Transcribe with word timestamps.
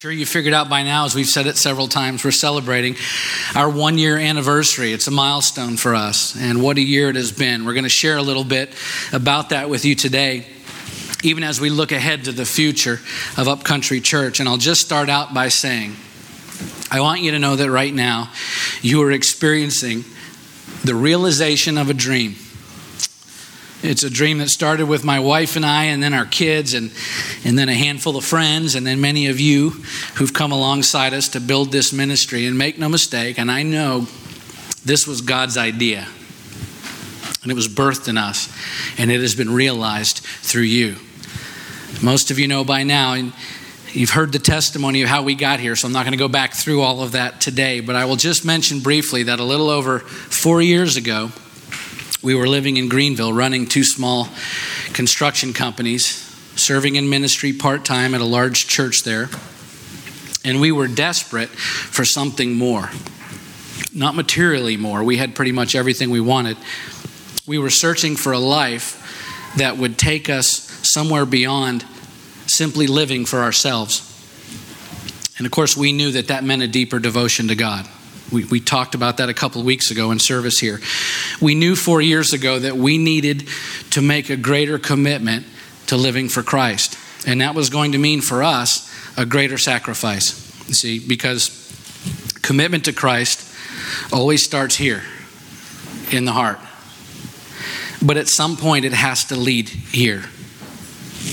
Sure, 0.00 0.12
you 0.12 0.26
figured 0.26 0.54
out 0.54 0.68
by 0.68 0.84
now, 0.84 1.06
as 1.06 1.16
we've 1.16 1.26
said 1.26 1.48
it 1.48 1.56
several 1.56 1.88
times, 1.88 2.24
we're 2.24 2.30
celebrating 2.30 2.94
our 3.56 3.68
one 3.68 3.98
year 3.98 4.16
anniversary. 4.16 4.92
It's 4.92 5.08
a 5.08 5.10
milestone 5.10 5.76
for 5.76 5.96
us, 5.96 6.36
and 6.40 6.62
what 6.62 6.76
a 6.76 6.80
year 6.80 7.10
it 7.10 7.16
has 7.16 7.32
been. 7.32 7.64
We're 7.64 7.72
going 7.72 7.82
to 7.82 7.88
share 7.88 8.16
a 8.16 8.22
little 8.22 8.44
bit 8.44 8.72
about 9.12 9.48
that 9.48 9.68
with 9.68 9.84
you 9.84 9.96
today, 9.96 10.46
even 11.24 11.42
as 11.42 11.60
we 11.60 11.68
look 11.68 11.90
ahead 11.90 12.26
to 12.26 12.32
the 12.32 12.44
future 12.44 13.00
of 13.36 13.48
Upcountry 13.48 14.00
Church. 14.00 14.38
And 14.38 14.48
I'll 14.48 14.56
just 14.56 14.82
start 14.82 15.08
out 15.08 15.34
by 15.34 15.48
saying, 15.48 15.96
I 16.92 17.00
want 17.00 17.22
you 17.22 17.32
to 17.32 17.40
know 17.40 17.56
that 17.56 17.68
right 17.68 17.92
now 17.92 18.30
you 18.80 19.02
are 19.02 19.10
experiencing 19.10 20.04
the 20.84 20.94
realization 20.94 21.76
of 21.76 21.90
a 21.90 21.94
dream. 21.94 22.36
It's 23.80 24.02
a 24.02 24.10
dream 24.10 24.38
that 24.38 24.48
started 24.48 24.86
with 24.86 25.04
my 25.04 25.20
wife 25.20 25.54
and 25.54 25.64
I, 25.64 25.84
and 25.84 26.02
then 26.02 26.12
our 26.12 26.26
kids, 26.26 26.74
and, 26.74 26.90
and 27.44 27.56
then 27.56 27.68
a 27.68 27.74
handful 27.74 28.16
of 28.16 28.24
friends, 28.24 28.74
and 28.74 28.84
then 28.84 29.00
many 29.00 29.28
of 29.28 29.38
you 29.38 29.70
who've 30.16 30.32
come 30.32 30.50
alongside 30.50 31.14
us 31.14 31.28
to 31.30 31.40
build 31.40 31.70
this 31.70 31.92
ministry. 31.92 32.46
And 32.46 32.58
make 32.58 32.76
no 32.76 32.88
mistake, 32.88 33.38
and 33.38 33.50
I 33.50 33.62
know 33.62 34.08
this 34.84 35.06
was 35.06 35.20
God's 35.20 35.56
idea. 35.56 36.08
And 37.42 37.52
it 37.52 37.54
was 37.54 37.68
birthed 37.68 38.08
in 38.08 38.18
us, 38.18 38.52
and 38.98 39.12
it 39.12 39.20
has 39.20 39.36
been 39.36 39.54
realized 39.54 40.18
through 40.18 40.62
you. 40.62 40.96
Most 42.02 42.32
of 42.32 42.38
you 42.40 42.48
know 42.48 42.64
by 42.64 42.82
now, 42.82 43.12
and 43.12 43.32
you've 43.92 44.10
heard 44.10 44.32
the 44.32 44.40
testimony 44.40 45.02
of 45.02 45.08
how 45.08 45.22
we 45.22 45.36
got 45.36 45.60
here, 45.60 45.76
so 45.76 45.86
I'm 45.86 45.92
not 45.92 46.02
going 46.02 46.12
to 46.12 46.18
go 46.18 46.28
back 46.28 46.52
through 46.52 46.82
all 46.82 47.00
of 47.00 47.12
that 47.12 47.40
today, 47.40 47.78
but 47.78 47.94
I 47.94 48.06
will 48.06 48.16
just 48.16 48.44
mention 48.44 48.80
briefly 48.80 49.22
that 49.24 49.38
a 49.38 49.44
little 49.44 49.70
over 49.70 50.00
four 50.00 50.60
years 50.60 50.96
ago, 50.96 51.30
we 52.22 52.34
were 52.34 52.48
living 52.48 52.76
in 52.76 52.88
Greenville, 52.88 53.32
running 53.32 53.66
two 53.66 53.84
small 53.84 54.28
construction 54.92 55.52
companies, 55.52 56.04
serving 56.56 56.96
in 56.96 57.08
ministry 57.08 57.52
part 57.52 57.84
time 57.84 58.14
at 58.14 58.20
a 58.20 58.24
large 58.24 58.66
church 58.66 59.04
there. 59.04 59.28
And 60.44 60.60
we 60.60 60.72
were 60.72 60.88
desperate 60.88 61.48
for 61.48 62.04
something 62.04 62.54
more. 62.54 62.90
Not 63.94 64.14
materially 64.14 64.76
more. 64.76 65.04
We 65.04 65.16
had 65.16 65.34
pretty 65.34 65.52
much 65.52 65.74
everything 65.74 66.10
we 66.10 66.20
wanted. 66.20 66.56
We 67.46 67.58
were 67.58 67.70
searching 67.70 68.16
for 68.16 68.32
a 68.32 68.38
life 68.38 69.54
that 69.56 69.76
would 69.76 69.98
take 69.98 70.28
us 70.28 70.48
somewhere 70.82 71.26
beyond 71.26 71.84
simply 72.46 72.86
living 72.86 73.26
for 73.26 73.40
ourselves. 73.40 74.04
And 75.38 75.46
of 75.46 75.52
course, 75.52 75.76
we 75.76 75.92
knew 75.92 76.10
that 76.12 76.28
that 76.28 76.44
meant 76.44 76.62
a 76.62 76.68
deeper 76.68 76.98
devotion 76.98 77.48
to 77.48 77.54
God. 77.54 77.88
We, 78.32 78.44
we 78.44 78.60
talked 78.60 78.94
about 78.94 79.16
that 79.18 79.28
a 79.28 79.34
couple 79.34 79.60
of 79.60 79.66
weeks 79.66 79.90
ago 79.90 80.10
in 80.10 80.18
service 80.18 80.58
here. 80.58 80.80
We 81.40 81.54
knew 81.54 81.74
four 81.74 82.00
years 82.00 82.32
ago 82.32 82.58
that 82.58 82.76
we 82.76 82.98
needed 82.98 83.48
to 83.90 84.02
make 84.02 84.30
a 84.30 84.36
greater 84.36 84.78
commitment 84.78 85.46
to 85.86 85.96
living 85.96 86.28
for 86.28 86.42
Christ. 86.42 86.98
And 87.26 87.40
that 87.40 87.54
was 87.54 87.70
going 87.70 87.92
to 87.92 87.98
mean 87.98 88.20
for 88.20 88.42
us 88.42 88.92
a 89.16 89.24
greater 89.24 89.58
sacrifice. 89.58 90.44
You 90.68 90.74
see, 90.74 90.98
because 90.98 91.54
commitment 92.42 92.84
to 92.84 92.92
Christ 92.92 93.44
always 94.12 94.44
starts 94.44 94.76
here 94.76 95.02
in 96.10 96.24
the 96.24 96.32
heart. 96.32 96.58
But 98.02 98.16
at 98.16 98.28
some 98.28 98.56
point, 98.56 98.84
it 98.84 98.92
has 98.92 99.24
to 99.26 99.36
lead 99.36 99.68
here 99.68 100.24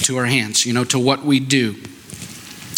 to 0.03 0.17
our 0.17 0.25
hands, 0.25 0.65
you 0.65 0.73
know, 0.73 0.83
to 0.85 0.99
what 0.99 1.23
we 1.23 1.39
do 1.39 1.75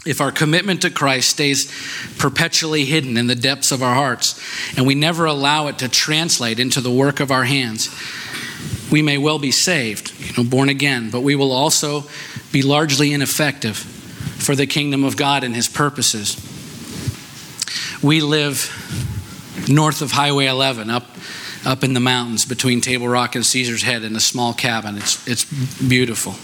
if 0.08 0.22
our 0.22 0.32
commitment 0.32 0.82
to 0.82 0.90
Christ 0.90 1.30
stays 1.30 1.72
perpetually 2.18 2.86
hidden 2.86 3.18
in 3.18 3.28
the 3.28 3.36
depths 3.36 3.72
of 3.72 3.84
our 3.84 3.94
hearts 3.94 4.40
and 4.78 4.88
we 4.88 4.96
never 4.96 5.26
allow 5.26 5.68
it 5.68 5.80
to 5.80 5.90
translate 5.90 6.60
into 6.60 6.82
the 6.82 6.92
work 6.92 7.20
of 7.20 7.32
our 7.32 7.44
hands, 7.44 7.90
we 8.92 9.02
may 9.02 9.18
well 9.18 9.40
be 9.40 9.52
saved, 9.52 10.14
you 10.20 10.42
know, 10.42 10.50
born 10.50 10.70
again, 10.70 11.10
but 11.10 11.22
we 11.22 11.36
will 11.36 11.52
also 11.52 12.06
be 12.52 12.62
largely 12.62 13.14
ineffective 13.14 13.78
for 13.78 14.56
the 14.56 14.66
kingdom 14.66 15.04
of 15.04 15.18
God 15.18 15.44
and 15.44 15.54
his 15.54 15.68
purposes. 15.68 16.36
We 18.02 18.22
live 18.22 18.72
north 19.68 20.02
of 20.02 20.12
Highway 20.12 20.46
11, 20.46 20.90
up 20.90 21.06
up 21.66 21.84
in 21.84 21.94
the 21.94 22.00
mountains 22.00 22.46
between 22.46 22.80
Table 22.80 23.08
Rock 23.08 23.36
and 23.36 23.46
Caesar's 23.46 23.84
Head 23.84 24.04
in 24.04 24.16
a 24.16 24.22
small 24.22 24.54
cabin. 24.54 24.98
It's 24.98 25.28
it's 25.28 25.44
beautiful. 25.82 26.36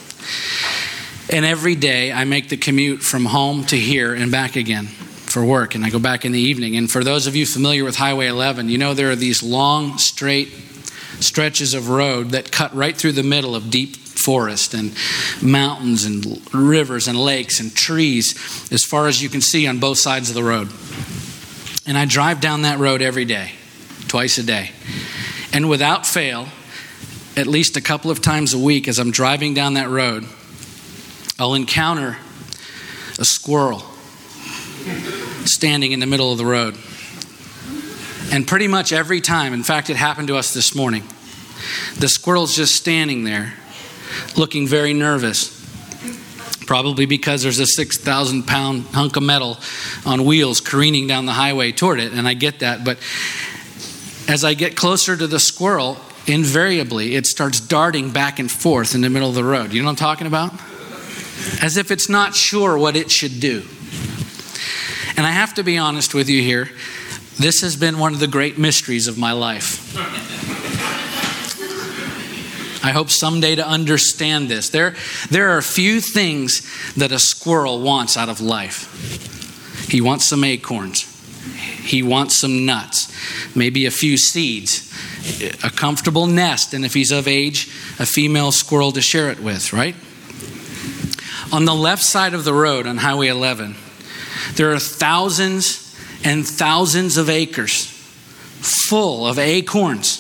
And 1.30 1.46
every 1.46 1.76
day 1.76 2.12
I 2.12 2.26
make 2.26 2.50
the 2.50 2.58
commute 2.58 3.02
from 3.02 3.26
home 3.26 3.64
to 3.66 3.78
here 3.78 4.14
and 4.14 4.32
back 4.32 4.56
again 4.56 4.88
for 4.88 5.44
work, 5.44 5.74
and 5.74 5.84
I 5.84 5.90
go 5.90 6.00
back 6.00 6.26
in 6.26 6.32
the 6.32 6.40
evening. 6.40 6.76
And 6.76 6.92
for 6.92 7.04
those 7.04 7.28
of 7.28 7.36
you 7.36 7.46
familiar 7.46 7.84
with 7.84 7.96
Highway 7.96 8.28
11, 8.28 8.70
you 8.70 8.78
know 8.78 8.94
there 8.94 9.10
are 9.10 9.16
these 9.16 9.42
long, 9.42 9.98
straight 9.98 10.50
stretches 11.20 11.74
of 11.74 11.90
road 11.90 12.32
that 12.32 12.52
cut 12.52 12.76
right 12.76 12.96
through 12.96 13.14
the 13.14 13.24
middle 13.24 13.56
of 13.56 13.70
deep 13.70 13.96
forest 13.96 14.74
and 14.74 14.94
mountains 15.42 16.06
and 16.06 16.42
rivers 16.54 17.08
and 17.08 17.18
lakes 17.18 17.60
and 17.60 17.74
trees 17.74 18.36
as 18.72 18.84
far 18.84 19.08
as 19.08 19.22
you 19.22 19.30
can 19.30 19.42
see 19.42 19.68
on 19.68 19.80
both 19.80 19.98
sides 19.98 20.30
of 20.30 20.36
the 20.36 20.44
road. 20.44 20.70
And 21.86 21.98
I 21.98 22.06
drive 22.06 22.40
down 22.40 22.62
that 22.62 22.80
road 22.80 23.02
every 23.02 23.26
day, 23.26 23.52
twice 24.08 24.38
a 24.38 24.44
day. 24.44 24.72
And 25.52 25.70
without 25.70 26.06
fail, 26.06 26.48
at 27.36 27.48
least 27.48 27.76
a 27.76 27.82
couple 27.82 28.12
of 28.12 28.22
times 28.22 28.54
a 28.54 28.60
week 28.60 28.88
as 28.88 29.00
I'm 29.00 29.12
driving 29.12 29.54
down 29.54 29.74
that 29.74 29.90
road, 29.90 30.26
I'll 31.44 31.56
encounter 31.56 32.16
a 33.20 33.26
squirrel 33.26 33.80
standing 35.44 35.92
in 35.92 36.00
the 36.00 36.06
middle 36.06 36.32
of 36.32 36.38
the 36.38 36.46
road. 36.46 36.78
And 38.32 38.48
pretty 38.48 38.70
much 38.70 38.94
every 38.94 39.20
time, 39.20 39.54
in 39.54 39.62
fact, 39.62 39.90
it 39.90 39.98
happened 39.98 40.30
to 40.30 40.38
us 40.38 40.54
this 40.54 40.74
morning, 40.74 41.04
the 42.00 42.08
squirrel's 42.08 42.56
just 42.56 42.78
standing 42.78 43.26
there 43.26 43.56
looking 44.38 44.70
very 44.70 44.94
nervous. 44.94 45.52
Probably 46.66 47.06
because 47.06 47.44
there's 47.44 47.60
a 47.60 47.68
6,000 47.68 48.48
pound 48.48 48.86
hunk 48.94 49.18
of 49.18 49.24
metal 49.24 49.58
on 50.06 50.24
wheels 50.24 50.62
careening 50.62 51.08
down 51.08 51.26
the 51.26 51.34
highway 51.34 51.74
toward 51.74 52.00
it, 52.00 52.14
and 52.14 52.26
I 52.26 52.36
get 52.36 52.60
that. 52.60 52.86
But 52.86 53.00
as 54.30 54.46
I 54.46 54.54
get 54.54 54.78
closer 54.78 55.18
to 55.18 55.28
the 55.28 55.42
squirrel, 55.42 55.98
invariably 56.26 57.16
it 57.16 57.26
starts 57.26 57.60
darting 57.60 58.12
back 58.12 58.40
and 58.40 58.50
forth 58.50 58.96
in 58.96 59.02
the 59.02 59.10
middle 59.10 59.28
of 59.28 59.36
the 59.36 59.44
road. 59.44 59.74
You 59.74 59.82
know 59.82 59.88
what 59.88 59.92
I'm 59.92 59.98
talking 59.98 60.26
about? 60.26 60.54
As 61.62 61.78
if 61.78 61.92
it's 61.92 62.10
not 62.10 62.36
sure 62.36 62.78
what 62.78 62.96
it 62.96 63.12
should 63.12 63.40
do. 63.40 63.64
And 65.16 65.26
I 65.26 65.32
have 65.32 65.54
to 65.56 65.64
be 65.64 65.78
honest 65.78 66.14
with 66.14 66.30
you 66.30 66.42
here, 66.42 66.70
this 67.38 67.62
has 67.62 67.76
been 67.76 68.00
one 68.00 68.14
of 68.14 68.20
the 68.20 68.28
great 68.28 68.58
mysteries 68.58 69.08
of 69.08 69.18
my 69.18 69.32
life. 69.32 69.96
I 72.86 72.92
hope 72.92 73.10
someday 73.10 73.56
to 73.56 73.66
understand 73.66 74.50
this. 74.50 74.70
There, 74.70 74.96
there 75.30 75.52
are 75.52 75.62
few 75.62 76.02
things 76.02 76.62
that 76.96 77.12
a 77.14 77.20
squirrel 77.20 77.82
wants 77.82 78.18
out 78.18 78.28
of 78.28 78.42
life. 78.42 79.90
He 79.90 80.02
wants 80.02 80.26
some 80.26 80.44
acorns, 80.44 81.04
he 81.82 82.04
wants 82.04 82.36
some 82.36 82.66
nuts, 82.66 83.12
maybe 83.56 83.86
a 83.86 83.92
few 83.92 84.18
seeds, 84.18 84.92
a 85.64 85.70
comfortable 85.70 86.28
nest, 86.28 86.74
and 86.74 86.84
if 86.84 86.94
he's 86.94 87.12
of 87.12 87.28
age, 87.28 87.68
a 88.00 88.06
female 88.06 88.52
squirrel 88.52 88.92
to 88.92 89.02
share 89.02 89.30
it 89.30 89.40
with, 89.40 89.72
right? 89.72 89.96
On 91.54 91.66
the 91.66 91.76
left 91.76 92.02
side 92.02 92.34
of 92.34 92.46
the 92.46 92.54
road 92.54 92.88
on 92.88 92.98
Highway 92.98 93.28
11, 93.28 93.76
there 94.56 94.74
are 94.74 94.80
thousands 94.80 95.96
and 96.24 96.48
thousands 96.48 97.16
of 97.18 97.30
acres 97.30 97.86
full 97.86 99.28
of 99.28 99.38
acorns 99.38 100.20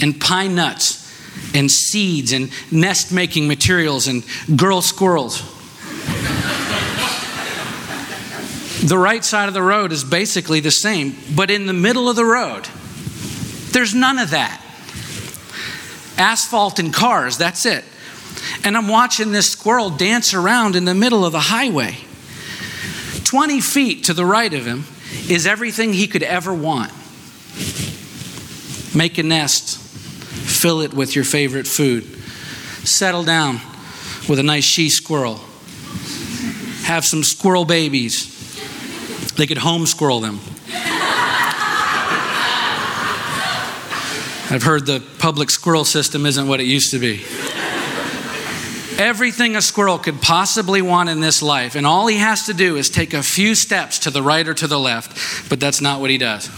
and 0.00 0.20
pine 0.20 0.54
nuts 0.54 1.12
and 1.56 1.68
seeds 1.68 2.30
and 2.30 2.52
nest 2.70 3.10
making 3.10 3.48
materials 3.48 4.06
and 4.06 4.24
girl 4.56 4.80
squirrels. 4.80 5.40
the 8.84 8.96
right 8.96 9.24
side 9.24 9.48
of 9.48 9.54
the 9.54 9.62
road 9.62 9.90
is 9.90 10.04
basically 10.04 10.60
the 10.60 10.70
same, 10.70 11.16
but 11.34 11.50
in 11.50 11.66
the 11.66 11.72
middle 11.72 12.08
of 12.08 12.14
the 12.14 12.24
road, 12.24 12.68
there's 13.72 13.92
none 13.92 14.20
of 14.20 14.30
that. 14.30 14.64
Asphalt 16.16 16.78
and 16.78 16.94
cars, 16.94 17.38
that's 17.38 17.66
it. 17.66 17.84
And 18.64 18.76
I'm 18.76 18.88
watching 18.88 19.32
this 19.32 19.50
squirrel 19.50 19.90
dance 19.90 20.34
around 20.34 20.76
in 20.76 20.84
the 20.84 20.94
middle 20.94 21.24
of 21.24 21.32
the 21.32 21.40
highway. 21.40 21.98
20 23.24 23.60
feet 23.60 24.04
to 24.04 24.14
the 24.14 24.24
right 24.24 24.52
of 24.52 24.66
him 24.66 24.84
is 25.28 25.46
everything 25.46 25.92
he 25.92 26.06
could 26.06 26.22
ever 26.22 26.52
want. 26.52 26.90
Make 28.94 29.18
a 29.18 29.22
nest, 29.22 29.78
fill 29.78 30.80
it 30.80 30.92
with 30.92 31.14
your 31.14 31.24
favorite 31.24 31.66
food, 31.66 32.04
settle 32.84 33.22
down 33.22 33.60
with 34.28 34.38
a 34.38 34.42
nice 34.42 34.64
she 34.64 34.90
squirrel, 34.90 35.36
have 36.82 37.04
some 37.04 37.22
squirrel 37.22 37.64
babies. 37.64 38.36
They 39.36 39.46
could 39.46 39.58
home 39.58 39.86
squirrel 39.86 40.20
them. 40.20 40.40
I've 44.52 44.64
heard 44.64 44.86
the 44.86 45.00
public 45.20 45.50
squirrel 45.50 45.84
system 45.84 46.26
isn't 46.26 46.48
what 46.48 46.58
it 46.60 46.66
used 46.66 46.90
to 46.90 46.98
be 46.98 47.24
everything 49.00 49.56
a 49.56 49.62
squirrel 49.62 49.98
could 49.98 50.20
possibly 50.20 50.82
want 50.82 51.08
in 51.08 51.20
this 51.20 51.42
life, 51.42 51.74
and 51.74 51.86
all 51.86 52.06
he 52.06 52.18
has 52.18 52.46
to 52.46 52.54
do 52.54 52.76
is 52.76 52.90
take 52.90 53.14
a 53.14 53.22
few 53.22 53.54
steps 53.54 54.00
to 54.00 54.10
the 54.10 54.22
right 54.22 54.46
or 54.46 54.54
to 54.54 54.66
the 54.66 54.78
left, 54.78 55.48
but 55.48 55.58
that's 55.58 55.80
not 55.80 56.00
what 56.00 56.10
he 56.10 56.18
does. 56.18 56.48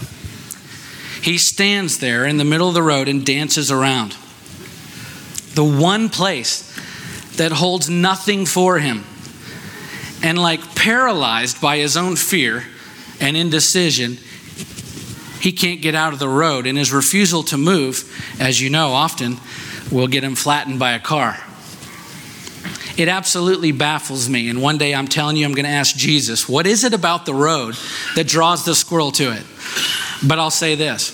He 1.23 1.37
stands 1.37 1.99
there 1.99 2.25
in 2.25 2.35
the 2.35 2.43
middle 2.43 2.67
of 2.67 2.73
the 2.73 2.83
road 2.83 3.07
and 3.07 3.25
dances 3.25 3.71
around. 3.71 4.11
The 5.55 5.63
one 5.63 6.09
place 6.09 6.69
that 7.37 7.53
holds 7.53 7.89
nothing 7.89 8.45
for 8.45 8.79
him. 8.79 9.05
And 10.21 10.37
like 10.37 10.75
paralyzed 10.75 11.61
by 11.61 11.77
his 11.77 11.95
own 11.95 12.17
fear 12.17 12.65
and 13.21 13.37
indecision, 13.37 14.17
he 15.39 15.53
can't 15.53 15.81
get 15.81 15.95
out 15.95 16.11
of 16.11 16.19
the 16.19 16.29
road. 16.29 16.67
And 16.67 16.77
his 16.77 16.91
refusal 16.91 17.43
to 17.43 17.57
move, 17.57 18.09
as 18.39 18.59
you 18.61 18.69
know, 18.69 18.91
often 18.91 19.37
will 19.91 20.07
get 20.07 20.23
him 20.23 20.35
flattened 20.35 20.79
by 20.79 20.91
a 20.91 20.99
car. 20.99 21.37
It 22.95 23.07
absolutely 23.07 23.71
baffles 23.71 24.29
me. 24.29 24.49
And 24.49 24.61
one 24.61 24.77
day 24.77 24.93
I'm 24.93 25.07
telling 25.07 25.35
you, 25.35 25.45
I'm 25.45 25.53
going 25.53 25.65
to 25.65 25.71
ask 25.71 25.95
Jesus, 25.95 26.47
what 26.47 26.67
is 26.67 26.83
it 26.83 26.93
about 26.93 27.25
the 27.25 27.33
road 27.33 27.75
that 28.15 28.27
draws 28.27 28.65
the 28.65 28.75
squirrel 28.75 29.11
to 29.13 29.31
it? 29.31 29.43
But 30.25 30.39
I'll 30.39 30.51
say 30.51 30.75
this 30.75 31.09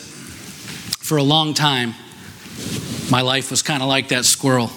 for 0.99 1.17
a 1.17 1.23
long 1.23 1.53
time, 1.55 1.95
my 3.09 3.21
life 3.21 3.49
was 3.49 3.63
kind 3.63 3.81
of 3.81 3.89
like 3.89 4.09
that 4.09 4.25
squirrel. 4.25 4.69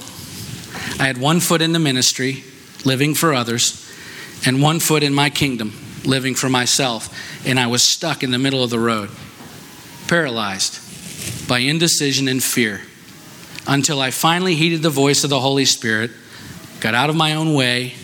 I 0.99 1.07
had 1.07 1.19
one 1.19 1.41
foot 1.41 1.61
in 1.61 1.73
the 1.73 1.79
ministry, 1.79 2.45
living 2.85 3.15
for 3.15 3.35
others, 3.35 3.87
and 4.47 4.63
one 4.63 4.81
foot 4.81 5.03
in 5.03 5.13
my 5.13 5.29
kingdom, 5.29 5.75
living 6.05 6.35
for 6.35 6.49
myself. 6.49 7.15
And 7.47 7.61
I 7.61 7.67
was 7.67 7.83
stuck 7.83 8.23
in 8.23 8.31
the 8.31 8.39
middle 8.39 8.65
of 8.65 8.71
the 8.71 8.79
road, 8.79 9.11
paralyzed 10.09 11.49
by 11.49 11.59
indecision 11.59 12.29
and 12.29 12.43
fear, 12.43 12.81
until 13.67 14.01
I 14.01 14.11
finally 14.11 14.55
heeded 14.55 14.81
the 14.83 14.91
voice 14.91 15.25
of 15.25 15.31
the 15.31 15.41
Holy 15.41 15.67
Spirit, 15.67 16.13
got 16.83 16.95
out 16.95 17.09
of 17.09 17.15
my 17.15 17.35
own 17.35 17.55
way, 17.55 17.95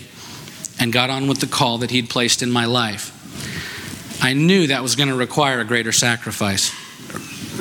and 0.79 0.93
got 0.93 1.09
on 1.09 1.27
with 1.27 1.41
the 1.41 1.47
call 1.47 1.79
that 1.79 1.91
He'd 1.91 2.09
placed 2.09 2.41
in 2.41 2.49
my 2.49 2.65
life. 2.65 3.13
I 4.23 4.31
knew 4.33 4.67
that 4.67 4.81
was 4.81 4.95
going 4.95 5.09
to 5.09 5.15
require 5.15 5.59
a 5.59 5.65
greater 5.65 5.91
sacrifice, 5.91 6.73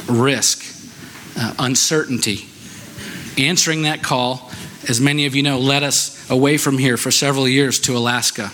risk, 0.09 0.65
uh, 1.37 1.55
uncertainty. 1.59 2.47
Answering 3.37 3.82
that 3.82 4.03
call, 4.03 4.50
as 4.88 5.00
many 5.00 5.26
of 5.26 5.35
you 5.35 5.43
know, 5.43 5.59
led 5.59 5.82
us 5.82 6.31
away 6.31 6.56
from 6.56 6.79
here 6.79 6.97
for 6.97 7.11
several 7.11 7.49
years 7.49 7.81
to 7.81 7.97
Alaska 7.97 8.53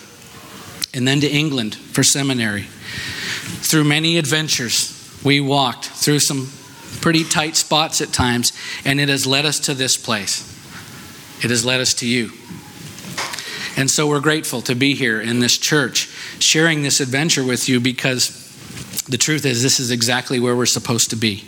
and 0.94 1.06
then 1.06 1.20
to 1.20 1.28
England 1.28 1.74
for 1.74 2.02
seminary. 2.02 2.62
Through 2.62 3.84
many 3.84 4.16
adventures, 4.16 5.20
we 5.22 5.40
walked 5.40 5.84
through 5.84 6.20
some 6.20 6.50
pretty 7.02 7.24
tight 7.24 7.56
spots 7.56 8.00
at 8.00 8.12
times, 8.12 8.52
and 8.86 9.00
it 9.00 9.10
has 9.10 9.26
led 9.26 9.44
us 9.44 9.60
to 9.60 9.74
this 9.74 9.98
place. 9.98 10.53
It 11.42 11.50
has 11.50 11.64
led 11.64 11.80
us 11.80 11.94
to 11.94 12.06
you. 12.06 12.30
And 13.76 13.90
so 13.90 14.06
we're 14.06 14.20
grateful 14.20 14.62
to 14.62 14.74
be 14.74 14.94
here 14.94 15.20
in 15.20 15.40
this 15.40 15.58
church, 15.58 16.06
sharing 16.38 16.82
this 16.82 17.00
adventure 17.00 17.44
with 17.44 17.68
you 17.68 17.80
because 17.80 18.40
the 19.08 19.18
truth 19.18 19.44
is, 19.44 19.62
this 19.62 19.80
is 19.80 19.90
exactly 19.90 20.40
where 20.40 20.56
we're 20.56 20.66
supposed 20.66 21.10
to 21.10 21.16
be. 21.16 21.44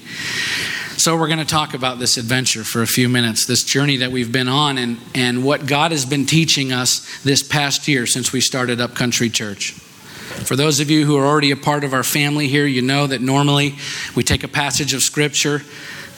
So, 0.96 1.16
we're 1.16 1.28
going 1.28 1.38
to 1.40 1.44
talk 1.44 1.74
about 1.74 1.98
this 1.98 2.16
adventure 2.16 2.64
for 2.64 2.80
a 2.80 2.86
few 2.86 3.08
minutes, 3.08 3.44
this 3.46 3.62
journey 3.64 3.98
that 3.98 4.10
we've 4.10 4.32
been 4.32 4.48
on, 4.48 4.78
and, 4.78 4.98
and 5.14 5.44
what 5.44 5.66
God 5.66 5.90
has 5.90 6.06
been 6.06 6.24
teaching 6.24 6.72
us 6.72 7.22
this 7.22 7.42
past 7.42 7.86
year 7.86 8.06
since 8.06 8.32
we 8.32 8.40
started 8.40 8.80
Upcountry 8.80 9.28
Church. 9.28 9.72
For 9.72 10.56
those 10.56 10.80
of 10.80 10.90
you 10.90 11.04
who 11.04 11.16
are 11.18 11.24
already 11.24 11.50
a 11.50 11.56
part 11.56 11.84
of 11.84 11.92
our 11.92 12.02
family 12.02 12.48
here, 12.48 12.66
you 12.66 12.82
know 12.82 13.06
that 13.06 13.20
normally 13.20 13.76
we 14.14 14.22
take 14.22 14.42
a 14.42 14.48
passage 14.48 14.94
of 14.94 15.02
Scripture, 15.02 15.62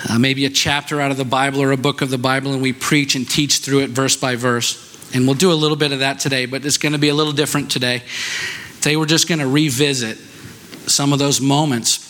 uh, 0.08 0.18
maybe 0.18 0.44
a 0.44 0.50
chapter 0.50 1.00
out 1.00 1.10
of 1.10 1.16
the 1.16 1.24
Bible 1.24 1.60
or 1.60 1.72
a 1.72 1.76
book 1.76 2.02
of 2.02 2.10
the 2.10 2.18
Bible, 2.18 2.52
and 2.52 2.62
we 2.62 2.72
preach 2.72 3.14
and 3.16 3.28
teach 3.28 3.58
through 3.58 3.80
it 3.80 3.90
verse 3.90 4.16
by 4.16 4.36
verse. 4.36 4.84
And 5.14 5.26
we'll 5.26 5.34
do 5.34 5.50
a 5.50 5.54
little 5.54 5.76
bit 5.76 5.92
of 5.92 6.00
that 6.00 6.20
today, 6.20 6.46
but 6.46 6.64
it's 6.64 6.76
going 6.76 6.92
to 6.92 6.98
be 6.98 7.08
a 7.08 7.14
little 7.14 7.32
different 7.32 7.70
today. 7.70 8.02
Today, 8.80 8.96
we're 8.96 9.06
just 9.06 9.28
going 9.28 9.40
to 9.40 9.46
revisit 9.46 10.18
some 10.86 11.12
of 11.12 11.18
those 11.18 11.40
moments 11.40 12.04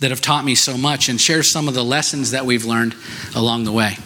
that 0.00 0.10
have 0.10 0.20
taught 0.20 0.44
me 0.44 0.54
so 0.54 0.76
much 0.76 1.08
and 1.08 1.20
share 1.20 1.42
some 1.42 1.66
of 1.66 1.74
the 1.74 1.84
lessons 1.84 2.32
that 2.32 2.44
we've 2.44 2.64
learned 2.64 2.94
along 3.34 3.64
the 3.64 3.72
way. 3.72 3.96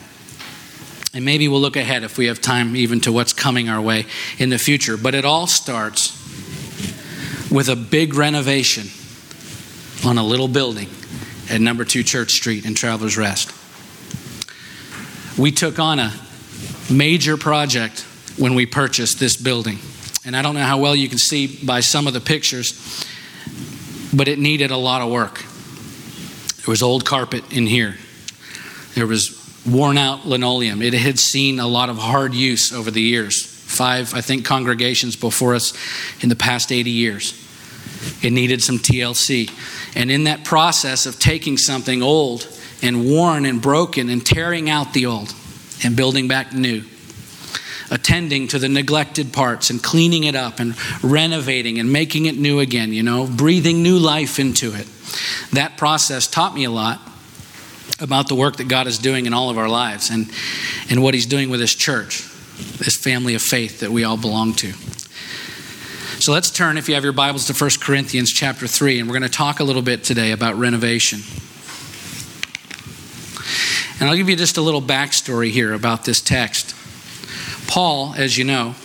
And 1.15 1.25
maybe 1.25 1.49
we'll 1.49 1.61
look 1.61 1.77
ahead 1.77 2.05
if 2.05 2.17
we 2.17 2.27
have 2.27 2.41
time, 2.41 2.75
even 2.77 3.01
to 3.01 3.13
what's 3.13 3.33
coming 3.33 3.69
our 3.69 3.81
way 3.81 4.07
in 4.39 4.49
the 4.49 4.59
future. 4.59 4.97
But 4.97 5.15
it 5.15 5.25
all 5.25 5.47
starts 5.47 6.13
with 7.51 7.69
a 7.69 7.77
big 7.77 8.15
renovation 8.15 8.89
on 10.07 10.17
a 10.17 10.25
little 10.25 10.49
building 10.49 10.89
at 11.53 11.61
number 11.61 11.85
two 11.85 12.03
Church 12.03 12.33
Street 12.33 12.65
in 12.65 12.75
Travelers 12.75 13.19
Rest. 13.19 13.53
We 15.39 15.53
took 15.53 15.79
on 15.79 15.99
a 15.99 16.13
major 16.91 17.37
project 17.37 18.07
when 18.39 18.55
we 18.55 18.65
purchased 18.65 19.21
this 19.21 19.37
building. 19.37 19.79
And 20.25 20.35
I 20.35 20.43
don't 20.43 20.55
know 20.55 20.63
how 20.63 20.79
well 20.79 20.97
you 20.97 21.09
can 21.09 21.19
see 21.19 21.59
by 21.65 21.81
some 21.81 22.07
of 22.07 22.15
the 22.15 22.21
pictures, 22.21 23.07
but 24.15 24.29
it 24.29 24.39
needed 24.39 24.71
a 24.71 24.77
lot 24.77 25.03
of 25.03 25.11
work. 25.11 25.45
There 26.57 26.71
was 26.71 26.83
old 26.83 27.05
carpet 27.05 27.53
in 27.53 27.67
here. 27.67 27.97
There 28.95 29.07
was 29.07 29.39
worn 29.67 29.99
out 29.99 30.27
linoleum. 30.27 30.81
It 30.81 30.95
had 30.95 31.19
seen 31.19 31.61
a 31.61 31.67
lot 31.67 31.91
of 31.91 31.99
hard 31.99 32.35
use 32.35 32.73
over 32.73 32.91
the 32.91 33.03
years. 33.03 33.45
Five, 33.45 34.15
I 34.15 34.21
think, 34.21 34.45
congregations 34.45 35.17
before 35.17 35.55
us 35.55 35.73
in 36.23 36.29
the 36.29 36.37
past 36.37 36.73
80 36.73 36.91
years. 36.91 37.35
It 38.23 38.33
needed 38.33 38.63
some 38.63 38.79
TLC. 38.79 39.51
And 39.95 40.11
in 40.11 40.25
that 40.25 40.45
process 40.45 41.07
of 41.07 41.19
taking 41.19 41.57
something 41.59 42.03
old 42.03 42.49
and 42.83 43.07
worn 43.07 43.45
and 43.47 43.61
broken 43.61 44.09
and 44.09 44.25
tearing 44.25 44.71
out 44.71 44.93
the 44.93 45.07
old 45.07 45.35
and 45.85 45.97
building 45.97 46.29
back 46.29 46.53
new, 46.53 46.85
attending 47.91 48.49
to 48.49 48.59
the 48.59 48.69
neglected 48.69 49.33
parts 49.33 49.71
and 49.71 49.83
cleaning 49.83 50.25
it 50.25 50.35
up 50.35 50.61
and 50.61 50.75
renovating 51.03 51.79
and 51.79 51.93
making 51.93 52.27
it 52.27 52.37
new 52.37 52.61
again, 52.61 52.93
you 52.93 53.03
know, 53.03 53.27
breathing 53.27 53.83
new 53.83 53.99
life 53.99 54.39
into 54.39 54.75
it. 54.75 54.89
That 55.53 55.77
process 55.77 56.27
taught 56.27 56.55
me 56.55 56.65
a 56.65 56.71
lot 56.71 57.01
about 58.01 58.29
the 58.29 58.35
work 58.35 58.57
that 58.57 58.69
God 58.69 58.87
is 58.87 58.99
doing 58.99 59.27
in 59.27 59.35
all 59.35 59.51
of 59.51 59.59
our 59.59 59.69
lives 59.69 60.11
and, 60.11 60.31
and 60.91 61.03
what 61.03 61.15
He's 61.15 61.27
doing 61.27 61.51
with 61.51 61.61
His 61.61 61.75
church, 61.75 62.23
this 62.79 62.97
family 62.97 63.35
of 63.35 63.43
faith 63.43 63.81
that 63.81 63.91
we 63.91 64.05
all 64.05 64.17
belong 64.17 64.55
to. 64.55 64.73
So 66.23 66.31
let's 66.31 66.53
turn, 66.53 66.79
if 66.79 66.89
you 66.89 66.95
have 66.95 67.03
your 67.03 67.13
Bibles, 67.13 67.47
to 67.47 67.53
1 67.53 67.71
Corinthians 67.81 68.31
chapter 68.31 68.69
3, 68.69 69.01
and 69.01 69.09
we're 69.09 69.19
going 69.19 69.29
to 69.29 69.37
talk 69.37 69.59
a 69.59 69.65
little 69.65 69.83
bit 69.83 70.05
today 70.05 70.31
about 70.31 70.55
renovation. 70.55 71.19
And 73.99 74.09
I'll 74.09 74.15
give 74.15 74.29
you 74.29 74.37
just 74.37 74.57
a 74.57 74.61
little 74.61 74.81
backstory 74.81 75.51
here 75.51 75.73
about 75.73 76.05
this 76.05 76.21
text. 76.21 76.77
Paul, 77.67 78.15
as 78.17 78.39
you 78.39 78.45
know, 78.45 78.77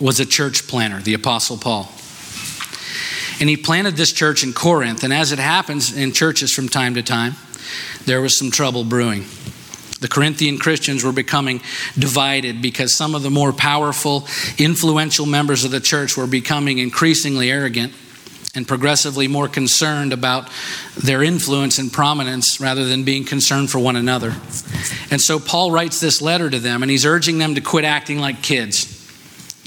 was 0.00 0.20
a 0.20 0.24
church 0.24 0.66
planner, 0.66 1.02
the 1.02 1.12
Apostle 1.12 1.58
Paul. 1.58 1.92
And 3.38 3.50
he 3.50 3.58
planted 3.58 3.98
this 3.98 4.10
church 4.10 4.42
in 4.42 4.54
Corinth. 4.54 5.04
And 5.04 5.12
as 5.12 5.32
it 5.32 5.38
happens 5.38 5.94
in 5.94 6.12
churches 6.12 6.50
from 6.50 6.66
time 6.66 6.94
to 6.94 7.02
time, 7.02 7.34
there 8.06 8.22
was 8.22 8.38
some 8.38 8.50
trouble 8.50 8.84
brewing. 8.84 9.26
The 10.02 10.08
Corinthian 10.08 10.58
Christians 10.58 11.04
were 11.04 11.12
becoming 11.12 11.60
divided 11.96 12.60
because 12.60 12.92
some 12.92 13.14
of 13.14 13.22
the 13.22 13.30
more 13.30 13.52
powerful, 13.52 14.26
influential 14.58 15.26
members 15.26 15.62
of 15.64 15.70
the 15.70 15.78
church 15.78 16.16
were 16.16 16.26
becoming 16.26 16.78
increasingly 16.78 17.52
arrogant 17.52 17.92
and 18.56 18.66
progressively 18.66 19.28
more 19.28 19.46
concerned 19.46 20.12
about 20.12 20.50
their 20.96 21.22
influence 21.22 21.78
and 21.78 21.92
prominence 21.92 22.60
rather 22.60 22.84
than 22.84 23.04
being 23.04 23.24
concerned 23.24 23.70
for 23.70 23.78
one 23.78 23.94
another. 23.94 24.34
And 25.12 25.20
so 25.20 25.38
Paul 25.38 25.70
writes 25.70 26.00
this 26.00 26.20
letter 26.20 26.50
to 26.50 26.58
them 26.58 26.82
and 26.82 26.90
he's 26.90 27.06
urging 27.06 27.38
them 27.38 27.54
to 27.54 27.60
quit 27.60 27.84
acting 27.84 28.18
like 28.18 28.42
kids. 28.42 28.98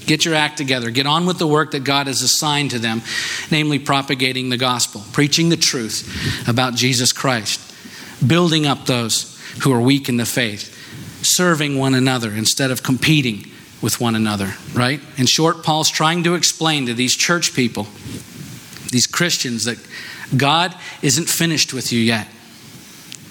Get 0.04 0.26
your 0.26 0.34
act 0.34 0.58
together. 0.58 0.90
Get 0.90 1.06
on 1.06 1.24
with 1.24 1.38
the 1.38 1.46
work 1.46 1.70
that 1.70 1.82
God 1.82 2.08
has 2.08 2.20
assigned 2.20 2.72
to 2.72 2.78
them, 2.78 3.00
namely 3.50 3.78
propagating 3.78 4.50
the 4.50 4.58
gospel, 4.58 5.02
preaching 5.12 5.48
the 5.48 5.56
truth 5.56 6.46
about 6.46 6.74
Jesus 6.74 7.10
Christ, 7.12 7.58
building 8.24 8.66
up 8.66 8.84
those 8.84 9.35
who 9.62 9.72
are 9.72 9.80
weak 9.80 10.08
in 10.08 10.16
the 10.16 10.26
faith, 10.26 10.72
serving 11.24 11.78
one 11.78 11.94
another 11.94 12.30
instead 12.32 12.70
of 12.70 12.82
competing 12.82 13.46
with 13.82 14.00
one 14.00 14.14
another, 14.14 14.54
right? 14.74 15.00
In 15.16 15.26
short, 15.26 15.62
Paul's 15.62 15.90
trying 15.90 16.24
to 16.24 16.34
explain 16.34 16.86
to 16.86 16.94
these 16.94 17.14
church 17.14 17.54
people, 17.54 17.86
these 18.90 19.06
Christians, 19.06 19.64
that 19.64 19.78
God 20.36 20.74
isn't 21.02 21.28
finished 21.28 21.72
with 21.72 21.92
you 21.92 22.00
yet. 22.00 22.28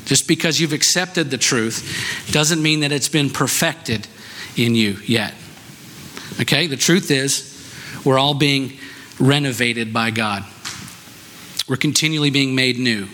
Just 0.05 0.27
because 0.27 0.59
you've 0.59 0.73
accepted 0.73 1.31
the 1.31 1.37
truth 1.37 2.27
doesn't 2.31 2.61
mean 2.61 2.81
that 2.81 2.91
it's 2.91 3.09
been 3.09 3.29
perfected 3.29 4.07
in 4.55 4.75
you 4.75 4.97
yet. 5.05 5.33
Okay? 6.39 6.67
The 6.67 6.77
truth 6.77 7.09
is, 7.09 7.51
we're 8.05 8.19
all 8.19 8.35
being 8.35 8.73
renovated 9.19 9.91
by 9.91 10.11
God. 10.11 10.45
We're 11.67 11.77
continually 11.77 12.29
being 12.29 12.53
made 12.53 12.77
new, 12.77 13.07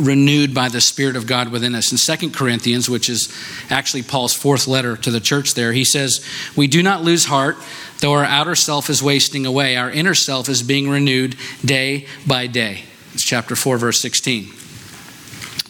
renewed 0.00 0.54
by 0.54 0.68
the 0.68 0.80
Spirit 0.80 1.16
of 1.16 1.26
God 1.26 1.50
within 1.50 1.74
us. 1.74 1.92
In 1.92 1.98
Second 1.98 2.34
Corinthians, 2.34 2.88
which 2.88 3.08
is 3.08 3.32
actually 3.68 4.02
Paul's 4.02 4.34
fourth 4.34 4.66
letter 4.66 4.96
to 4.96 5.10
the 5.10 5.20
church 5.20 5.54
there, 5.54 5.72
he 5.72 5.84
says, 5.84 6.24
We 6.56 6.66
do 6.66 6.82
not 6.82 7.02
lose 7.02 7.26
heart, 7.26 7.56
though 8.00 8.12
our 8.12 8.24
outer 8.24 8.54
self 8.54 8.90
is 8.90 9.02
wasting 9.02 9.46
away. 9.46 9.76
Our 9.76 9.90
inner 9.90 10.14
self 10.14 10.48
is 10.48 10.62
being 10.62 10.88
renewed 10.88 11.36
day 11.64 12.06
by 12.26 12.46
day. 12.46 12.84
It's 13.12 13.24
chapter 13.24 13.54
4, 13.56 13.78
verse 13.78 14.00
16. 14.00 14.50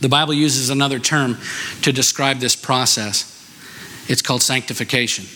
The 0.01 0.09
Bible 0.09 0.33
uses 0.33 0.71
another 0.71 0.99
term 0.99 1.37
to 1.83 1.93
describe 1.93 2.39
this 2.39 2.57
process. 2.57 3.27
It's 4.09 4.23
called 4.23 4.43
sanctification. 4.43 5.27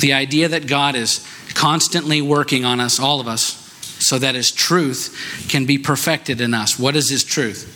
The 0.00 0.14
idea 0.14 0.48
that 0.48 0.66
God 0.66 0.94
is 0.94 1.26
constantly 1.54 2.22
working 2.22 2.64
on 2.64 2.80
us, 2.80 2.98
all 2.98 3.20
of 3.20 3.28
us, 3.28 3.64
so 4.00 4.18
that 4.18 4.34
His 4.34 4.50
truth 4.50 5.46
can 5.48 5.66
be 5.66 5.76
perfected 5.76 6.40
in 6.40 6.54
us. 6.54 6.78
What 6.78 6.96
is 6.96 7.10
His 7.10 7.24
truth? 7.24 7.74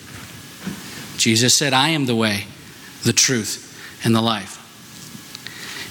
Jesus 1.17 1.57
said, 1.57 1.73
I 1.73 1.91
am 1.91 2.07
the 2.07 2.17
way, 2.17 2.47
the 3.05 3.13
truth, 3.13 3.69
and 4.05 4.15
the 4.15 4.21
life. 4.23 4.59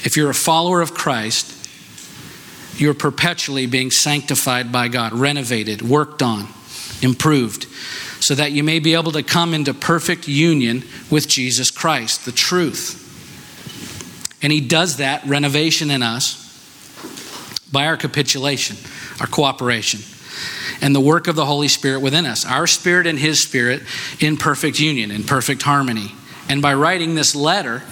If 0.06 0.18
you're 0.18 0.30
a 0.30 0.34
follower 0.34 0.82
of 0.82 0.94
Christ, 0.94 1.58
You're 2.82 2.94
perpetually 2.94 3.68
being 3.68 3.92
sanctified 3.92 4.72
by 4.72 4.88
God, 4.88 5.14
renovated, 5.14 5.84
worked 5.84 6.24
on, 6.24 6.48
improved, 7.02 7.66
so 8.24 8.34
that 8.34 8.54
you 8.54 8.64
may 8.64 8.80
be 8.80 8.96
able 8.96 9.12
to 9.12 9.24
come 9.24 9.54
into 9.54 9.74
perfect 9.74 10.28
union 10.28 10.84
with 11.10 11.28
Jesus 11.28 11.70
Christ, 11.70 12.26
the 12.26 12.32
truth. 12.32 12.98
And 14.42 14.52
He 14.52 14.62
does 14.62 14.98
that 14.98 15.24
renovation 15.26 15.92
in 15.92 16.02
us 16.02 16.40
by 17.72 17.86
our 17.86 17.98
capitulation, 17.98 18.78
our 19.20 19.28
cooperation, 19.28 20.00
and 20.82 20.96
the 20.96 21.00
work 21.00 21.28
of 21.28 21.36
the 21.36 21.46
Holy 21.46 21.68
Spirit 21.68 22.02
within 22.02 22.26
us. 22.26 22.46
Our 22.46 22.68
spirit 22.68 23.08
and 23.08 23.18
His 23.18 23.42
spirit 23.42 23.84
in 24.20 24.38
perfect 24.38 24.80
union, 24.80 25.12
in 25.12 25.24
perfect 25.24 25.62
harmony. 25.62 26.14
And 26.50 26.62
by 26.62 26.74
writing 26.74 27.16
this 27.16 27.36
letter, 27.36 27.84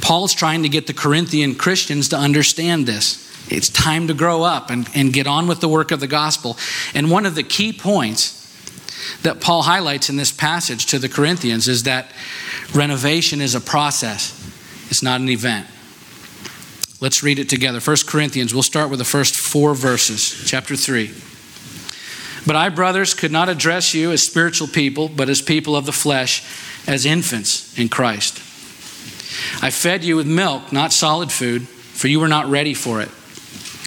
Paul's 0.00 0.34
trying 0.34 0.62
to 0.64 0.68
get 0.68 0.86
the 0.86 0.92
Corinthian 0.92 1.54
Christians 1.54 2.08
to 2.08 2.16
understand 2.16 2.86
this. 2.86 3.24
It's 3.50 3.68
time 3.68 4.08
to 4.08 4.14
grow 4.14 4.42
up 4.42 4.70
and, 4.70 4.88
and 4.94 5.12
get 5.12 5.26
on 5.26 5.46
with 5.46 5.60
the 5.60 5.68
work 5.68 5.90
of 5.90 6.00
the 6.00 6.06
gospel. 6.06 6.58
And 6.94 7.10
one 7.10 7.24
of 7.24 7.34
the 7.34 7.42
key 7.42 7.72
points 7.72 8.34
that 9.22 9.40
Paul 9.40 9.62
highlights 9.62 10.10
in 10.10 10.16
this 10.16 10.32
passage 10.32 10.86
to 10.86 10.98
the 10.98 11.08
Corinthians 11.08 11.68
is 11.68 11.84
that 11.84 12.12
renovation 12.74 13.40
is 13.40 13.54
a 13.54 13.60
process, 13.60 14.34
it's 14.90 15.02
not 15.02 15.20
an 15.20 15.28
event. 15.28 15.66
Let's 17.00 17.22
read 17.22 17.38
it 17.38 17.48
together. 17.48 17.80
1 17.80 17.96
Corinthians, 18.06 18.52
we'll 18.52 18.64
start 18.64 18.90
with 18.90 18.98
the 18.98 19.04
first 19.04 19.36
four 19.36 19.74
verses, 19.74 20.42
chapter 20.46 20.74
3. 20.74 21.14
But 22.48 22.56
I, 22.56 22.70
brothers, 22.70 23.12
could 23.12 23.30
not 23.30 23.50
address 23.50 23.92
you 23.92 24.10
as 24.10 24.22
spiritual 24.22 24.68
people, 24.68 25.10
but 25.10 25.28
as 25.28 25.42
people 25.42 25.76
of 25.76 25.84
the 25.84 25.92
flesh, 25.92 26.42
as 26.86 27.04
infants 27.04 27.78
in 27.78 27.90
Christ. 27.90 28.38
I 29.62 29.68
fed 29.68 30.02
you 30.02 30.16
with 30.16 30.26
milk, 30.26 30.72
not 30.72 30.94
solid 30.94 31.30
food, 31.30 31.68
for 31.68 32.08
you 32.08 32.20
were 32.20 32.26
not 32.26 32.46
ready 32.46 32.72
for 32.72 33.02
it. 33.02 33.10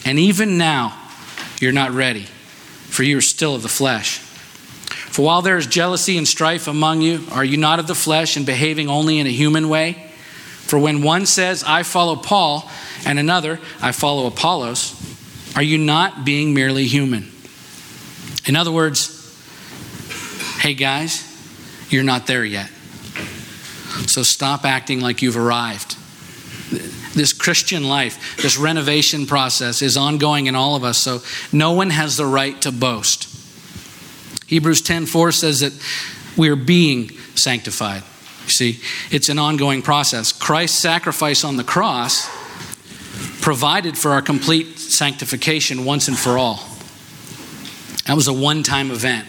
And 0.06 0.20
even 0.20 0.60
now, 0.60 0.96
you're 1.60 1.72
not 1.72 1.90
ready, 1.90 2.26
for 2.90 3.02
you 3.02 3.18
are 3.18 3.22
still 3.22 3.56
of 3.56 3.64
the 3.64 3.68
flesh. 3.68 4.20
For 4.20 5.26
while 5.26 5.42
there 5.42 5.58
is 5.58 5.66
jealousy 5.66 6.20
and 6.20 6.28
strife 6.28 6.68
among 6.68 7.02
you, 7.02 7.26
are 7.32 7.44
you 7.44 7.58
not 7.58 7.80
of 7.80 7.88
the 7.88 7.96
flesh 7.96 8.38
and 8.38 8.46
behaving 8.46 8.90
only 8.90 9.18
in 9.18 9.26
a 9.26 9.32
human 9.32 9.70
way? 9.70 9.94
For 10.68 10.78
when 10.78 11.02
one 11.02 11.26
says, 11.26 11.64
I 11.66 11.82
follow 11.82 12.16
Paul, 12.16 12.70
and 13.08 13.18
another, 13.18 13.60
I 13.82 13.92
follow 13.92 14.28
Apollos, 14.28 14.94
are 15.56 15.64
you 15.64 15.80
not 15.80 16.26
being 16.26 16.54
merely 16.54 16.86
human? 16.86 17.32
In 18.46 18.56
other 18.56 18.72
words, 18.72 19.18
hey 20.60 20.74
guys, 20.74 21.28
you're 21.90 22.04
not 22.04 22.28
there 22.28 22.44
yet. 22.46 22.70
So 24.08 24.24
stop 24.24 24.66
acting 24.66 25.00
like 25.00 25.22
you've 25.22 25.38
arrived. 25.38 25.98
This 27.14 27.34
Christian 27.34 27.88
life, 27.88 28.38
this 28.42 28.58
renovation 28.58 29.26
process 29.26 29.82
is 29.82 29.98
ongoing 29.98 30.48
in 30.48 30.56
all 30.56 30.76
of 30.76 30.84
us, 30.84 30.98
so 30.98 31.22
no 31.52 31.74
one 31.74 31.90
has 31.90 32.18
the 32.18 32.26
right 32.26 32.60
to 32.62 32.72
boast. 32.72 33.28
Hebrews 34.48 34.82
10:4 34.82 35.32
says 35.32 35.60
that 35.60 35.74
we're 36.36 36.56
being 36.56 37.12
sanctified. 37.36 38.04
You 38.46 38.52
see, 38.52 38.80
it's 39.12 39.30
an 39.30 39.40
ongoing 39.40 39.82
process. 39.82 40.32
Christ's 40.32 40.80
sacrifice 40.80 41.44
on 41.44 41.58
the 41.58 41.64
cross 41.64 42.28
provided 43.42 43.98
for 43.98 44.12
our 44.12 44.22
complete 44.22 44.80
sanctification 44.80 45.84
once 45.86 46.08
and 46.08 46.18
for 46.18 46.38
all. 46.38 46.71
That 48.06 48.16
was 48.16 48.28
a 48.28 48.34
one 48.34 48.64
time 48.64 48.92
event. 48.92 49.28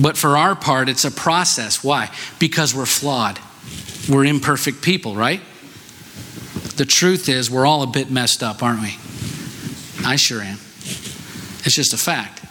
But 0.00 0.16
for 0.16 0.36
our 0.36 0.54
part, 0.54 0.88
it's 0.88 1.04
a 1.04 1.10
process. 1.10 1.82
Why? 1.82 2.10
Because 2.38 2.74
we're 2.74 2.86
flawed. 2.86 3.38
We're 4.08 4.24
imperfect 4.24 4.82
people, 4.82 5.14
right? 5.14 5.40
The 6.76 6.84
truth 6.84 7.28
is, 7.28 7.50
we're 7.50 7.66
all 7.66 7.82
a 7.82 7.86
bit 7.86 8.10
messed 8.10 8.42
up, 8.42 8.62
aren't 8.62 8.82
we? 8.82 8.96
I 10.04 10.16
sure 10.16 10.42
am. 10.42 10.58
It's 11.64 11.74
just 11.74 11.94
a 11.94 11.96
fact. 11.96 12.42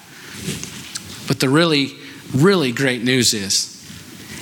But 1.27 1.39
the 1.39 1.47
really, 1.47 1.93
really 2.33 2.71
great 2.71 3.03
news 3.03 3.33
is, 3.33 3.71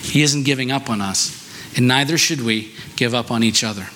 He 0.01 0.21
isn't 0.23 0.43
giving 0.43 0.71
up 0.71 0.89
on 0.89 1.01
us, 1.01 1.39
and 1.77 1.87
neither 1.87 2.17
should 2.17 2.41
we 2.41 2.73
give 2.95 3.13
up 3.13 3.29
on 3.29 3.43
each 3.43 3.63
other. 3.63 3.87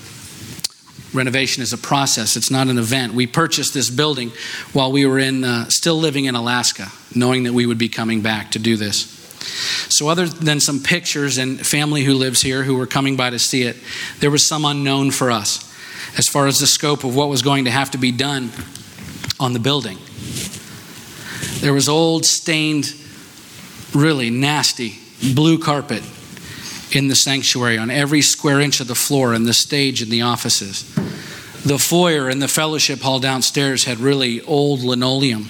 Renovation 1.17 1.63
is 1.63 1.73
a 1.73 1.77
process, 1.77 2.37
it's 2.37 2.51
not 2.51 2.67
an 2.67 2.77
event. 2.77 3.13
We 3.13 3.27
purchased 3.27 3.73
this 3.73 3.89
building 3.89 4.31
while 4.71 4.91
we 4.91 5.05
were 5.05 5.17
in, 5.17 5.43
uh, 5.43 5.67
still 5.67 5.95
living 5.95 6.25
in 6.25 6.35
Alaska, 6.35 6.91
knowing 7.13 7.43
that 7.43 7.53
we 7.53 7.65
would 7.65 7.79
be 7.79 7.89
coming 7.89 8.21
back 8.21 8.51
to 8.51 8.59
do 8.59 8.77
this. 8.77 9.13
So, 9.89 10.09
other 10.09 10.27
than 10.27 10.59
some 10.59 10.81
pictures 10.81 11.37
and 11.37 11.59
family 11.65 12.03
who 12.03 12.13
lives 12.13 12.41
here 12.41 12.63
who 12.63 12.75
were 12.75 12.87
coming 12.87 13.15
by 13.15 13.31
to 13.31 13.39
see 13.39 13.63
it, 13.63 13.77
there 14.19 14.31
was 14.31 14.47
some 14.47 14.63
unknown 14.63 15.11
for 15.11 15.31
us 15.31 15.63
as 16.17 16.27
far 16.27 16.47
as 16.47 16.59
the 16.59 16.67
scope 16.67 17.03
of 17.03 17.15
what 17.15 17.29
was 17.29 17.41
going 17.41 17.65
to 17.65 17.71
have 17.71 17.91
to 17.91 17.97
be 17.97 18.11
done 18.11 18.51
on 19.39 19.53
the 19.53 19.59
building. 19.59 19.97
There 21.61 21.73
was 21.73 21.89
old, 21.89 22.25
stained, 22.25 22.93
really 23.93 24.29
nasty 24.29 24.99
blue 25.33 25.57
carpet 25.57 26.03
in 26.91 27.07
the 27.07 27.15
sanctuary 27.15 27.77
on 27.77 27.89
every 27.89 28.21
square 28.21 28.59
inch 28.59 28.79
of 28.79 28.87
the 28.87 28.95
floor 28.95 29.33
and 29.33 29.45
the 29.45 29.53
stage 29.53 30.01
and 30.01 30.11
the 30.11 30.21
offices. 30.21 30.96
The 31.67 31.77
foyer 31.77 32.29
and 32.29 32.41
the 32.41 32.47
fellowship 32.47 33.01
hall 33.01 33.19
downstairs 33.19 33.83
had 33.83 33.99
really 33.99 34.39
old 34.43 34.83
linoleum, 34.83 35.49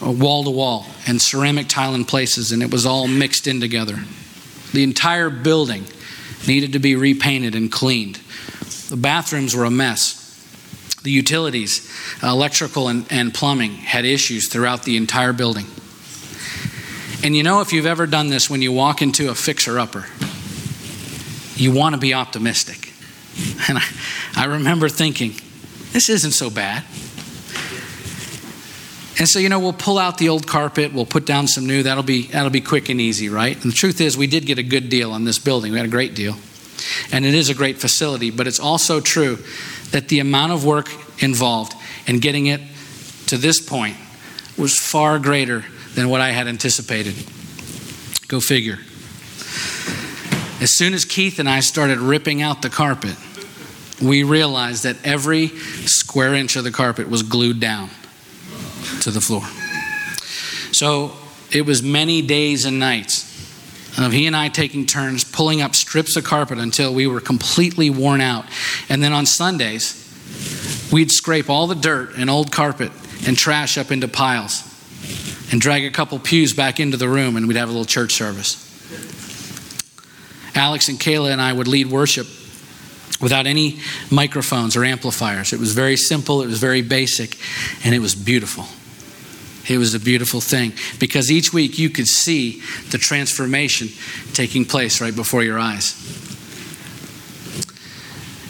uh, 0.00 0.12
wall 0.12 0.44
to 0.44 0.50
wall, 0.50 0.86
and 1.04 1.20
ceramic 1.20 1.66
tile 1.66 1.96
in 1.96 2.04
places, 2.04 2.52
and 2.52 2.62
it 2.62 2.70
was 2.70 2.86
all 2.86 3.08
mixed 3.08 3.48
in 3.48 3.60
together. 3.60 3.98
The 4.72 4.84
entire 4.84 5.30
building 5.30 5.84
needed 6.46 6.74
to 6.74 6.78
be 6.78 6.94
repainted 6.94 7.56
and 7.56 7.72
cleaned. 7.72 8.20
The 8.88 8.96
bathrooms 8.96 9.56
were 9.56 9.64
a 9.64 9.70
mess. 9.70 10.24
The 11.02 11.10
utilities, 11.10 11.92
electrical 12.22 12.86
and, 12.86 13.04
and 13.10 13.34
plumbing, 13.34 13.72
had 13.72 14.04
issues 14.04 14.46
throughout 14.46 14.84
the 14.84 14.96
entire 14.96 15.32
building. 15.32 15.66
And 17.24 17.34
you 17.34 17.42
know, 17.42 17.62
if 17.62 17.72
you've 17.72 17.84
ever 17.84 18.06
done 18.06 18.28
this 18.28 18.48
when 18.48 18.62
you 18.62 18.70
walk 18.70 19.02
into 19.02 19.28
a 19.28 19.34
fixer 19.34 19.80
upper, 19.80 20.06
you 21.56 21.72
want 21.72 21.96
to 21.96 22.00
be 22.00 22.14
optimistic. 22.14 22.84
And 23.68 23.78
I, 23.78 23.84
I 24.36 24.44
remember 24.46 24.88
thinking, 24.88 25.34
this 25.92 26.08
isn't 26.08 26.32
so 26.32 26.50
bad. 26.50 26.84
And 29.18 29.28
so, 29.28 29.40
you 29.40 29.48
know, 29.48 29.58
we'll 29.58 29.72
pull 29.72 29.98
out 29.98 30.18
the 30.18 30.28
old 30.28 30.46
carpet, 30.46 30.92
we'll 30.92 31.04
put 31.04 31.26
down 31.26 31.48
some 31.48 31.66
new, 31.66 31.82
that'll 31.82 32.04
be, 32.04 32.28
that'll 32.28 32.50
be 32.50 32.60
quick 32.60 32.88
and 32.88 33.00
easy, 33.00 33.28
right? 33.28 33.54
And 33.54 33.72
the 33.72 33.76
truth 33.76 34.00
is, 34.00 34.16
we 34.16 34.28
did 34.28 34.46
get 34.46 34.58
a 34.58 34.62
good 34.62 34.88
deal 34.88 35.10
on 35.10 35.24
this 35.24 35.40
building. 35.40 35.72
We 35.72 35.78
had 35.78 35.86
a 35.86 35.90
great 35.90 36.14
deal. 36.14 36.36
And 37.10 37.24
it 37.24 37.34
is 37.34 37.48
a 37.48 37.54
great 37.54 37.78
facility, 37.78 38.30
but 38.30 38.46
it's 38.46 38.60
also 38.60 39.00
true 39.00 39.38
that 39.90 40.08
the 40.08 40.20
amount 40.20 40.52
of 40.52 40.64
work 40.64 40.88
involved 41.20 41.74
in 42.06 42.20
getting 42.20 42.46
it 42.46 42.60
to 43.26 43.36
this 43.36 43.60
point 43.60 43.96
was 44.56 44.78
far 44.78 45.18
greater 45.18 45.64
than 45.94 46.08
what 46.08 46.20
I 46.20 46.30
had 46.30 46.46
anticipated. 46.46 47.14
Go 48.28 48.38
figure. 48.38 48.78
As 50.60 50.76
soon 50.76 50.94
as 50.94 51.04
Keith 51.04 51.38
and 51.38 51.48
I 51.48 51.60
started 51.60 51.98
ripping 51.98 52.40
out 52.42 52.62
the 52.62 52.70
carpet, 52.70 53.16
we 54.00 54.22
realized 54.22 54.84
that 54.84 54.96
every 55.04 55.48
square 55.48 56.34
inch 56.34 56.56
of 56.56 56.64
the 56.64 56.70
carpet 56.70 57.08
was 57.08 57.22
glued 57.22 57.60
down 57.60 57.90
to 59.02 59.10
the 59.10 59.20
floor. 59.20 59.42
So 60.72 61.12
it 61.50 61.66
was 61.66 61.82
many 61.82 62.22
days 62.22 62.64
and 62.64 62.78
nights 62.78 63.24
of 63.98 64.12
he 64.12 64.26
and 64.26 64.36
I 64.36 64.48
taking 64.48 64.86
turns 64.86 65.24
pulling 65.24 65.60
up 65.60 65.74
strips 65.74 66.16
of 66.16 66.24
carpet 66.24 66.58
until 66.58 66.94
we 66.94 67.06
were 67.06 67.20
completely 67.20 67.90
worn 67.90 68.20
out. 68.20 68.44
And 68.88 69.02
then 69.02 69.12
on 69.12 69.26
Sundays, 69.26 70.04
we'd 70.92 71.10
scrape 71.10 71.50
all 71.50 71.66
the 71.66 71.74
dirt 71.74 72.16
and 72.16 72.30
old 72.30 72.52
carpet 72.52 72.92
and 73.26 73.36
trash 73.36 73.76
up 73.76 73.90
into 73.90 74.06
piles 74.06 74.62
and 75.50 75.60
drag 75.60 75.84
a 75.84 75.90
couple 75.90 76.18
pews 76.18 76.52
back 76.52 76.78
into 76.78 76.96
the 76.96 77.08
room 77.08 77.36
and 77.36 77.48
we'd 77.48 77.56
have 77.56 77.68
a 77.68 77.72
little 77.72 77.84
church 77.84 78.12
service. 78.12 78.64
Alex 80.54 80.88
and 80.88 80.98
Kayla 80.98 81.32
and 81.32 81.40
I 81.40 81.52
would 81.52 81.68
lead 81.68 81.88
worship 81.88 82.26
without 83.20 83.46
any 83.46 83.80
microphones 84.10 84.76
or 84.76 84.84
amplifiers. 84.84 85.52
It 85.52 85.60
was 85.60 85.72
very 85.72 85.96
simple, 85.96 86.42
it 86.42 86.46
was 86.46 86.58
very 86.58 86.82
basic, 86.82 87.36
and 87.84 87.94
it 87.94 87.98
was 87.98 88.14
beautiful. 88.14 88.66
It 89.68 89.78
was 89.78 89.94
a 89.94 90.00
beautiful 90.00 90.40
thing 90.40 90.72
because 90.98 91.30
each 91.30 91.52
week 91.52 91.78
you 91.78 91.90
could 91.90 92.08
see 92.08 92.62
the 92.90 92.98
transformation 92.98 93.88
taking 94.32 94.64
place 94.64 95.00
right 95.00 95.14
before 95.14 95.42
your 95.42 95.58
eyes. 95.58 95.94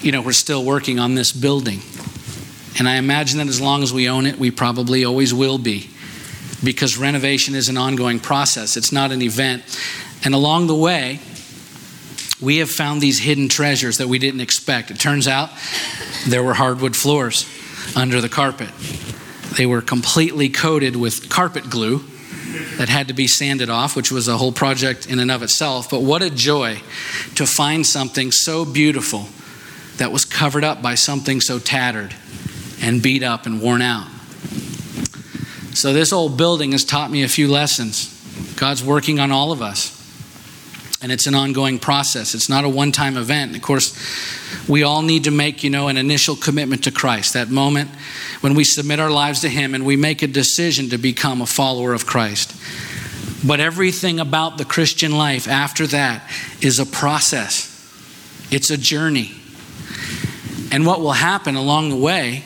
You 0.00 0.12
know, 0.12 0.22
we're 0.22 0.32
still 0.32 0.64
working 0.64 1.00
on 1.00 1.16
this 1.16 1.32
building. 1.32 1.80
And 2.78 2.88
I 2.88 2.96
imagine 2.96 3.38
that 3.38 3.48
as 3.48 3.60
long 3.60 3.82
as 3.82 3.92
we 3.92 4.08
own 4.08 4.26
it, 4.26 4.38
we 4.38 4.52
probably 4.52 5.04
always 5.04 5.34
will 5.34 5.58
be 5.58 5.90
because 6.62 6.96
renovation 6.96 7.54
is 7.54 7.68
an 7.68 7.76
ongoing 7.76 8.20
process, 8.20 8.76
it's 8.76 8.92
not 8.92 9.10
an 9.10 9.22
event. 9.22 9.62
And 10.24 10.34
along 10.34 10.68
the 10.68 10.74
way, 10.74 11.20
we 12.40 12.59
have 12.59 12.71
found 12.71 13.00
these 13.00 13.18
hidden 13.18 13.49
treasures 13.49 13.99
that 13.99 14.09
we 14.09 14.18
didn't 14.18 14.40
expect. 14.40 14.90
It 14.90 15.00
turns 15.00 15.26
out 15.26 15.50
there 16.26 16.42
were 16.42 16.54
hardwood 16.54 16.97
floors 16.97 17.49
under 17.97 18.21
the 18.21 18.28
carpet. 18.28 18.71
They 19.57 19.66
were 19.66 19.83
completely 19.83 20.49
coated 20.49 20.95
with 20.95 21.28
carpet 21.28 21.68
glue 21.68 22.04
that 22.76 22.88
had 22.88 23.09
to 23.09 23.14
be 23.14 23.26
sanded 23.26 23.71
off, 23.71 23.97
which 23.97 24.12
was 24.12 24.28
a 24.28 24.37
whole 24.37 24.52
project 24.52 25.07
in 25.07 25.18
and 25.18 25.30
of 25.30 25.42
itself. 25.42 25.90
But 25.90 26.02
what 26.02 26.23
a 26.23 26.30
joy 26.30 26.76
to 27.35 27.47
find 27.47 27.85
something 27.87 28.30
so 28.30 28.64
beautiful 28.64 29.26
that 29.97 30.12
was 30.12 30.25
covered 30.25 30.64
up 30.64 30.80
by 30.80 30.95
something 30.95 31.40
so 31.40 31.59
tattered 31.59 32.14
and 32.80 33.02
beat 33.02 33.23
up 33.23 33.47
and 33.47 33.61
worn 33.61 33.83
out. 33.83 34.07
So, 35.75 35.92
this 35.92 36.12
old 36.12 36.37
building 36.37 36.73
has 36.73 36.85
taught 36.85 37.11
me 37.11 37.23
a 37.23 37.28
few 37.28 37.49
lessons. 37.49 38.14
God's 38.57 38.83
working 38.83 39.21
on 39.21 39.30
all 39.30 39.52
of 39.52 39.62
us. 39.62 39.98
And 41.00 41.12
it's 41.12 41.28
an 41.28 41.35
ongoing 41.35 41.78
process. 41.78 42.35
It's 42.35 42.49
not 42.49 42.64
a 42.64 42.69
one 42.69 42.90
time 42.90 43.17
event. 43.17 43.55
Of 43.55 43.62
course, 43.62 43.97
we 44.69 44.83
all 44.83 45.02
need 45.02 45.25
to 45.25 45.31
make, 45.31 45.62
you 45.62 45.71
know, 45.71 45.88
an 45.88 45.97
initial 45.97 46.35
commitment 46.35 46.85
to 46.85 46.90
Christ. 46.90 47.35
That 47.35 47.50
moment 47.50 47.90
when 48.40 48.55
we 48.55 48.64
submit 48.64 48.99
our 48.99 49.11
lives 49.11 49.40
to 49.43 49.49
Him 49.49 49.75
and 49.75 49.87
we 49.87 49.97
make 49.97 50.23
a 50.23 50.26
decision 50.26 50.88
to 50.90 50.99
become 50.99 51.40
a 51.40 51.47
follower 51.47 51.93
of 51.93 52.05
Christ. 52.05 52.55
But 53.47 53.61
everything 53.61 54.19
about 54.19 54.59
the 54.59 54.64
Christian 54.64 55.17
life 55.17 55.47
after 55.47 55.87
that 55.88 56.28
is 56.61 56.81
a 56.81 56.87
process, 56.87 57.75
it's 58.50 58.71
a 58.71 58.76
journey. 58.76 59.33
And 60.73 60.85
what 60.85 61.00
will 61.00 61.12
happen 61.12 61.55
along 61.55 61.90
the 61.90 61.97
way, 61.97 62.43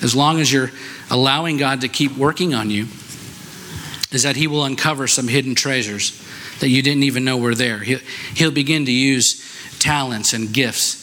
as 0.00 0.16
long 0.16 0.40
as 0.40 0.50
you're 0.50 0.70
allowing 1.10 1.58
God 1.58 1.82
to 1.82 1.88
keep 1.88 2.16
working 2.16 2.54
on 2.54 2.70
you, 2.70 2.86
is 4.10 4.22
that 4.22 4.36
He 4.36 4.46
will 4.46 4.64
uncover 4.64 5.06
some 5.06 5.28
hidden 5.28 5.54
treasures 5.54 6.21
that 6.62 6.68
you 6.68 6.80
didn't 6.80 7.02
even 7.02 7.24
know 7.24 7.36
were 7.36 7.56
there. 7.56 7.80
He'll, 7.80 8.52
begin 8.52 8.84
to 8.86 8.92
use 8.92 9.42
talents 9.80 10.32
and 10.32 10.52
gifts 10.52 11.00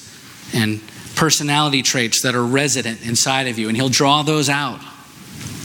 and 0.56 0.80
personality 1.16 1.82
traits 1.82 2.22
that 2.22 2.34
are 2.34 2.46
resident 2.46 3.06
inside 3.06 3.50
of 3.50 3.60
you, 3.60 3.68
and 3.68 3.76
He'll 3.76 3.90
draw 3.90 4.24
those 4.24 4.48
out. 4.48 4.80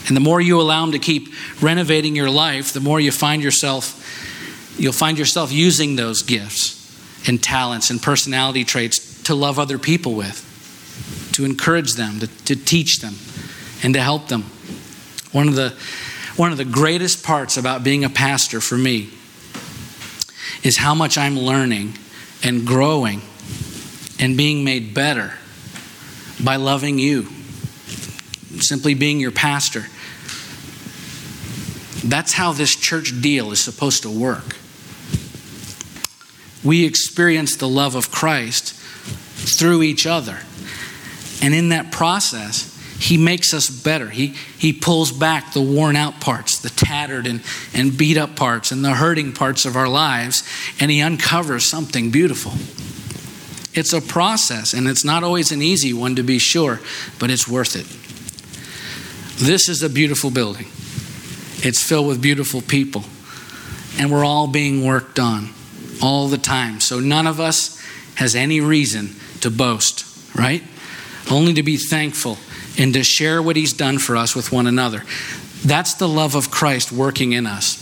And 0.09 0.17
the 0.17 0.21
more 0.21 0.41
you 0.41 0.61
allow 0.61 0.83
Him 0.83 0.93
to 0.93 0.99
keep 0.99 1.33
renovating 1.63 2.17
your 2.17 2.29
life, 2.29 2.73
the 2.73 2.81
more 2.81 2.99
you 2.99 3.13
find 3.13 3.41
yourself, 3.41 4.75
you'll 4.77 4.93
find 4.93 5.17
yourself 5.17 5.53
using 5.53 5.95
those 5.95 6.23
gifts 6.23 6.75
and 7.29 7.41
talents 7.41 7.91
and 7.91 8.03
personality 8.03 8.65
traits 8.65 9.23
to 9.23 9.37
love 9.37 9.61
other 9.61 9.79
people 9.79 10.15
with, 10.15 11.31
to 11.35 11.45
encourage 11.45 11.95
them, 11.95 12.19
to, 12.19 12.27
to 12.47 12.57
teach 12.57 12.99
them, 12.99 13.15
and 13.85 13.95
to 13.95 14.03
help 14.03 14.27
them. 14.27 14.43
One 15.31 15.47
of 15.47 15.55
the 15.55 15.73
one 16.35 16.51
of 16.51 16.59
the 16.59 16.65
greatest 16.65 17.23
parts 17.23 17.57
about 17.57 17.85
being 17.85 18.03
a 18.03 18.11
pastor 18.11 18.61
for 18.61 18.77
me 18.77 19.11
is 20.65 20.79
how 20.79 20.95
much 20.95 21.17
I'm 21.17 21.39
learning 21.39 21.97
and 22.43 22.67
growing 22.67 23.23
and 24.19 24.37
being 24.37 24.65
made 24.65 24.95
better 24.95 25.35
by 26.43 26.57
loving 26.57 26.99
you, 26.99 27.29
simply 28.59 28.95
being 28.95 29.21
your 29.21 29.31
pastor. 29.31 29.85
That's 32.03 32.33
how 32.33 32.53
this 32.53 32.75
church 32.75 33.21
deal 33.21 33.53
is 33.53 33.61
supposed 33.63 34.03
to 34.03 34.11
work. 34.11 34.57
We 36.65 36.85
experience 36.85 37.57
the 37.57 37.69
love 37.69 37.95
of 37.95 38.11
Christ 38.11 38.75
through 38.75 39.83
each 39.83 40.07
other. 40.07 40.39
And 41.43 41.55
in 41.55 41.69
that 41.69 41.93
process, 41.93 42.74
he 43.05 43.19
makes 43.19 43.53
us 43.53 43.69
better. 43.69 44.09
He, 44.09 44.29
he 44.59 44.73
pulls 44.73 45.13
back 45.13 45.53
the 45.53 45.61
worn 45.61 45.95
out 45.95 46.23
parts, 46.23 46.59
the 46.59 46.71
tattered 46.71 47.27
and, 47.27 47.43
and 47.75 47.97
beat 47.99 48.17
up 48.17 48.35
parts, 48.35 48.73
and 48.73 48.83
the 48.83 48.95
hurting 48.95 49.35
parts 49.35 49.67
of 49.67 49.77
our 49.77 49.89
lives, 49.89 50.43
and 50.81 50.91
He 50.91 51.03
uncovers 51.03 51.67
something 51.69 52.11
beautiful. 52.11 52.53
It's 53.79 53.93
a 53.93 54.01
process, 54.01 54.73
and 54.73 54.89
it's 54.89 55.05
not 55.05 55.23
always 55.23 55.53
an 55.53 55.61
easy 55.61 55.93
one 55.93 56.17
to 56.17 56.23
be 56.23 56.39
sure, 56.39 56.81
but 57.19 57.31
it's 57.31 57.47
worth 57.47 57.77
it. 57.77 57.85
This 59.39 59.69
is 59.69 59.83
a 59.83 59.91
beautiful 59.91 60.31
building, 60.31 60.69
it's 61.59 61.83
filled 61.83 62.07
with 62.07 62.23
beautiful 62.23 62.63
people, 62.63 63.05
and 63.99 64.11
we're 64.11 64.25
all 64.25 64.47
being 64.47 64.83
worked 64.83 65.19
on 65.19 65.51
all 66.01 66.29
the 66.29 66.39
time. 66.39 66.81
So 66.81 67.01
none 67.01 67.27
of 67.27 67.39
us 67.39 67.79
has 68.15 68.35
any 68.35 68.63
reason 68.63 69.11
to 69.43 69.51
boast, 69.51 70.07
right? 70.35 70.63
Only 71.31 71.53
to 71.53 71.63
be 71.63 71.77
thankful 71.77 72.39
and 72.79 72.93
to 72.95 73.05
share 73.05 73.43
what 73.43 73.57
He's 73.57 73.73
done 73.73 73.99
for 73.99 74.17
us 74.17 74.35
with 74.35 74.53
one 74.53 74.67
another. 74.67 75.05
That's 75.65 75.95
the 75.95 76.09
love 76.09 76.35
of 76.35 76.51
Christ 76.51 76.93
working 76.93 77.33
in 77.33 77.47
us. 77.47 77.81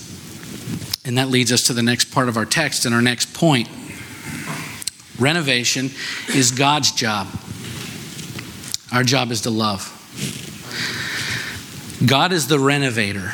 And 1.04 1.18
that 1.18 1.28
leads 1.28 1.50
us 1.50 1.62
to 1.66 1.72
the 1.72 1.82
next 1.82 2.06
part 2.06 2.28
of 2.28 2.36
our 2.36 2.46
text 2.46 2.84
and 2.84 2.94
our 2.94 3.02
next 3.02 3.34
point. 3.34 3.68
Renovation 5.18 5.90
is 6.34 6.50
God's 6.52 6.92
job. 6.92 7.28
Our 8.92 9.02
job 9.02 9.30
is 9.30 9.42
to 9.42 9.50
love. 9.50 9.98
God 12.06 12.32
is 12.32 12.48
the 12.48 12.58
renovator, 12.58 13.32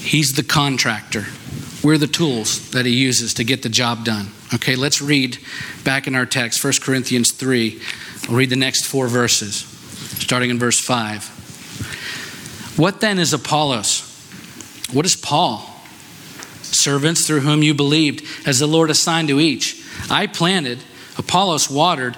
He's 0.00 0.32
the 0.32 0.42
contractor. 0.42 1.26
We're 1.82 1.98
the 1.98 2.08
tools 2.08 2.70
that 2.70 2.86
He 2.86 2.92
uses 2.92 3.34
to 3.34 3.44
get 3.44 3.62
the 3.62 3.68
job 3.68 4.04
done. 4.04 4.30
Okay, 4.54 4.74
let's 4.74 5.00
read 5.00 5.38
back 5.84 6.06
in 6.06 6.14
our 6.14 6.26
text, 6.26 6.62
1 6.62 6.74
Corinthians 6.82 7.30
3. 7.30 7.80
I'll 8.28 8.34
read 8.34 8.50
the 8.50 8.56
next 8.56 8.86
four 8.86 9.06
verses 9.06 9.77
starting 10.20 10.50
in 10.50 10.58
verse 10.58 10.80
5. 10.80 12.76
What 12.76 13.00
then 13.00 13.18
is 13.18 13.32
Apollos? 13.32 14.04
What 14.92 15.06
is 15.06 15.16
Paul? 15.16 15.68
Servants 16.62 17.26
through 17.26 17.40
whom 17.40 17.62
you 17.62 17.74
believed, 17.74 18.24
as 18.46 18.58
the 18.58 18.66
Lord 18.66 18.90
assigned 18.90 19.28
to 19.28 19.40
each. 19.40 19.84
I 20.10 20.26
planted, 20.26 20.78
Apollos 21.16 21.70
watered, 21.70 22.16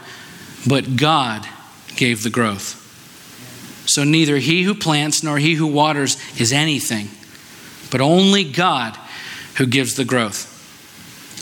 but 0.67 0.97
God 0.97 1.49
gave 1.97 2.23
the 2.23 2.31
growth. 2.31 2.77
So 3.87 4.05
neither 4.05 4.37
he 4.39 4.63
who 4.63 4.75
plants 4.75 5.23
nor 5.23 5.39
he 5.39 5.55
who 5.55 5.67
waters 5.67 6.17
is 6.39 6.53
anything, 6.53 7.09
but 7.91 8.01
only 8.01 8.45
God 8.45 8.97
who 9.57 9.67
gives 9.67 9.95
the 9.95 10.05
growth. 10.05 10.49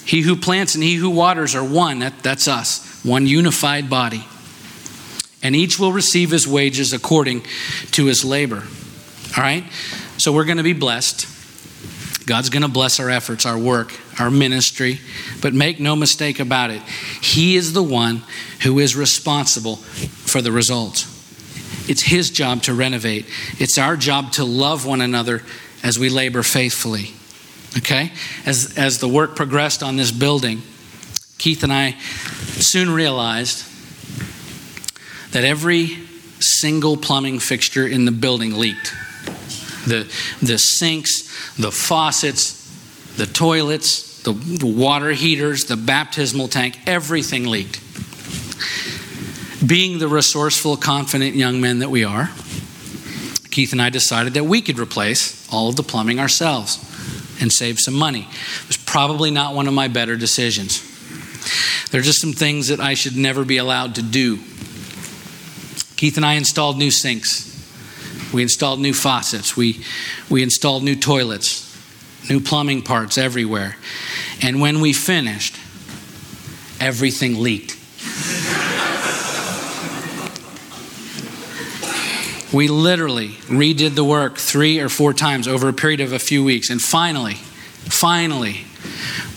He 0.06 0.22
who 0.22 0.36
plants 0.36 0.74
and 0.74 0.84
he 0.84 0.94
who 0.94 1.10
waters 1.10 1.54
are 1.54 1.64
one, 1.64 1.98
that, 1.98 2.22
that's 2.22 2.48
us, 2.48 3.02
one 3.04 3.26
unified 3.26 3.90
body 3.90 4.24
and 5.42 5.54
each 5.54 5.78
will 5.78 5.92
receive 5.92 6.30
his 6.30 6.46
wages 6.46 6.92
according 6.92 7.44
to 7.92 8.06
his 8.06 8.24
labor. 8.24 8.64
All 9.36 9.42
right? 9.42 9.64
So 10.16 10.32
we're 10.32 10.44
going 10.44 10.58
to 10.58 10.64
be 10.64 10.72
blessed. 10.72 11.26
God's 12.26 12.50
going 12.50 12.62
to 12.62 12.68
bless 12.68 13.00
our 13.00 13.08
efforts, 13.08 13.46
our 13.46 13.58
work, 13.58 13.94
our 14.20 14.30
ministry, 14.30 15.00
but 15.40 15.54
make 15.54 15.80
no 15.80 15.96
mistake 15.96 16.40
about 16.40 16.70
it. 16.70 16.82
He 17.22 17.56
is 17.56 17.72
the 17.72 17.82
one 17.82 18.22
who 18.62 18.78
is 18.78 18.96
responsible 18.96 19.76
for 19.76 20.42
the 20.42 20.52
results. 20.52 21.14
It's 21.88 22.02
His 22.02 22.30
job 22.30 22.62
to 22.64 22.74
renovate, 22.74 23.26
it's 23.58 23.78
our 23.78 23.96
job 23.96 24.32
to 24.32 24.44
love 24.44 24.84
one 24.84 25.00
another 25.00 25.42
as 25.82 25.98
we 25.98 26.10
labor 26.10 26.42
faithfully. 26.42 27.12
Okay? 27.78 28.12
As, 28.44 28.76
as 28.76 28.98
the 28.98 29.08
work 29.08 29.36
progressed 29.36 29.82
on 29.82 29.96
this 29.96 30.10
building, 30.10 30.62
Keith 31.38 31.62
and 31.62 31.72
I 31.72 31.92
soon 32.58 32.90
realized 32.90 33.64
that 35.32 35.44
every 35.44 35.98
single 36.40 36.96
plumbing 36.96 37.38
fixture 37.38 37.86
in 37.86 38.04
the 38.04 38.12
building 38.12 38.56
leaked. 38.56 38.94
The, 39.86 40.10
the 40.42 40.58
sinks, 40.58 41.56
the 41.56 41.70
faucets, 41.70 42.54
the 43.16 43.26
toilets, 43.26 44.22
the, 44.22 44.32
the 44.32 44.66
water 44.66 45.12
heaters, 45.12 45.64
the 45.64 45.76
baptismal 45.76 46.48
tank, 46.48 46.78
everything 46.86 47.46
leaked. 47.46 47.80
Being 49.66 49.98
the 49.98 50.08
resourceful, 50.08 50.76
confident 50.76 51.34
young 51.34 51.60
men 51.60 51.80
that 51.80 51.90
we 51.90 52.04
are, 52.04 52.30
Keith 53.50 53.72
and 53.72 53.82
I 53.82 53.90
decided 53.90 54.34
that 54.34 54.44
we 54.44 54.62
could 54.62 54.78
replace 54.78 55.52
all 55.52 55.68
of 55.68 55.76
the 55.76 55.82
plumbing 55.82 56.20
ourselves 56.20 56.78
and 57.40 57.52
save 57.52 57.80
some 57.80 57.94
money. 57.94 58.28
It 58.62 58.68
was 58.68 58.76
probably 58.76 59.30
not 59.30 59.54
one 59.54 59.66
of 59.66 59.74
my 59.74 59.88
better 59.88 60.16
decisions. 60.16 60.84
There 61.90 62.00
are 62.00 62.04
just 62.04 62.20
some 62.20 62.32
things 62.32 62.68
that 62.68 62.80
I 62.80 62.94
should 62.94 63.16
never 63.16 63.44
be 63.44 63.56
allowed 63.56 63.96
to 63.96 64.02
do 64.02 64.38
Keith 65.98 66.16
and 66.16 66.24
I 66.24 66.34
installed 66.34 66.78
new 66.78 66.92
sinks. 66.92 67.44
We 68.32 68.42
installed 68.42 68.78
new 68.78 68.94
faucets. 68.94 69.56
We, 69.56 69.84
we 70.30 70.44
installed 70.44 70.84
new 70.84 70.94
toilets, 70.94 71.76
new 72.30 72.38
plumbing 72.38 72.82
parts 72.82 73.18
everywhere. 73.18 73.76
And 74.40 74.60
when 74.60 74.80
we 74.80 74.92
finished, 74.92 75.56
everything 76.80 77.42
leaked. 77.42 77.72
we 82.52 82.68
literally 82.68 83.30
redid 83.48 83.96
the 83.96 84.04
work 84.04 84.38
three 84.38 84.78
or 84.78 84.88
four 84.88 85.12
times 85.12 85.48
over 85.48 85.68
a 85.68 85.72
period 85.72 85.98
of 85.98 86.12
a 86.12 86.20
few 86.20 86.44
weeks. 86.44 86.70
And 86.70 86.80
finally, 86.80 87.34
finally, 87.34 88.66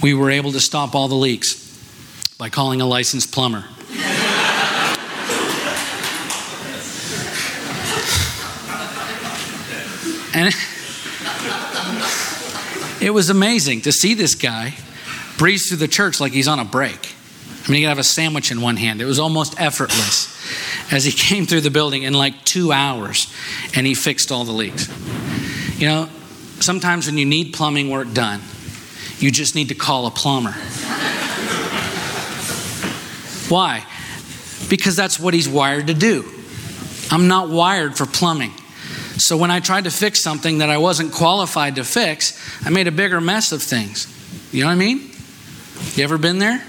we 0.03 0.13
were 0.13 0.29
able 0.29 0.51
to 0.51 0.59
stop 0.59 0.93
all 0.93 1.07
the 1.07 1.15
leaks 1.15 1.55
by 2.37 2.49
calling 2.49 2.81
a 2.81 2.85
licensed 2.85 3.33
plumber. 3.33 3.65
And 10.41 10.55
it 13.01 13.11
was 13.11 13.29
amazing 13.29 13.81
to 13.81 13.91
see 13.91 14.13
this 14.13 14.35
guy 14.35 14.73
breeze 15.37 15.67
through 15.67 15.77
the 15.77 15.87
church 15.87 16.19
like 16.19 16.31
he's 16.33 16.47
on 16.47 16.59
a 16.59 16.65
break. 16.65 17.15
I 17.63 17.67
mean, 17.67 17.77
he 17.77 17.81
could 17.83 17.89
have 17.89 17.99
a 17.99 18.03
sandwich 18.03 18.51
in 18.51 18.61
one 18.61 18.77
hand. 18.77 19.01
It 19.01 19.05
was 19.05 19.19
almost 19.19 19.59
effortless 19.59 20.29
as 20.91 21.05
he 21.05 21.11
came 21.15 21.45
through 21.45 21.61
the 21.61 21.71
building 21.71 22.03
in 22.03 22.13
like 22.13 22.43
two 22.43 22.71
hours 22.71 23.33
and 23.75 23.85
he 23.85 23.93
fixed 23.93 24.31
all 24.31 24.43
the 24.43 24.51
leaks. 24.51 24.87
You 25.79 25.87
know, 25.87 26.09
sometimes 26.59 27.07
when 27.07 27.17
you 27.17 27.25
need 27.25 27.53
plumbing 27.53 27.89
work 27.89 28.13
done, 28.13 28.41
you 29.19 29.31
just 29.31 29.55
need 29.55 29.69
to 29.69 29.75
call 29.75 30.07
a 30.07 30.11
plumber. 30.11 30.53
Why? 33.49 33.85
Because 34.69 34.95
that's 34.95 35.19
what 35.19 35.33
he's 35.33 35.49
wired 35.49 35.87
to 35.87 35.93
do. 35.93 36.23
I'm 37.11 37.27
not 37.27 37.49
wired 37.49 37.97
for 37.97 38.05
plumbing. 38.05 38.53
So 39.21 39.37
when 39.37 39.51
I 39.51 39.59
tried 39.59 39.83
to 39.83 39.91
fix 39.91 40.19
something 40.23 40.57
that 40.57 40.71
I 40.71 40.79
wasn't 40.79 41.13
qualified 41.13 41.75
to 41.75 41.83
fix, 41.83 42.37
I 42.65 42.71
made 42.71 42.87
a 42.87 42.91
bigger 42.91 43.21
mess 43.21 43.51
of 43.51 43.61
things. 43.61 44.07
You 44.51 44.61
know 44.61 44.67
what 44.67 44.73
I 44.73 44.77
mean? 44.77 45.11
You 45.93 46.03
ever 46.03 46.17
been 46.17 46.39
there? 46.39 46.63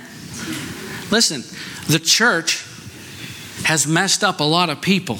Listen, 1.10 1.42
the 1.88 1.98
church 1.98 2.66
has 3.64 3.86
messed 3.86 4.22
up 4.22 4.40
a 4.40 4.44
lot 4.44 4.68
of 4.68 4.82
people 4.82 5.18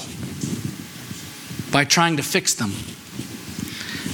by 1.71 1.85
trying 1.85 2.17
to 2.17 2.23
fix 2.23 2.53
them 2.53 2.69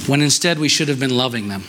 when 0.08 0.22
instead 0.22 0.58
we 0.58 0.70
should 0.70 0.88
have 0.88 0.98
been 0.98 1.14
loving 1.14 1.48
them. 1.48 1.62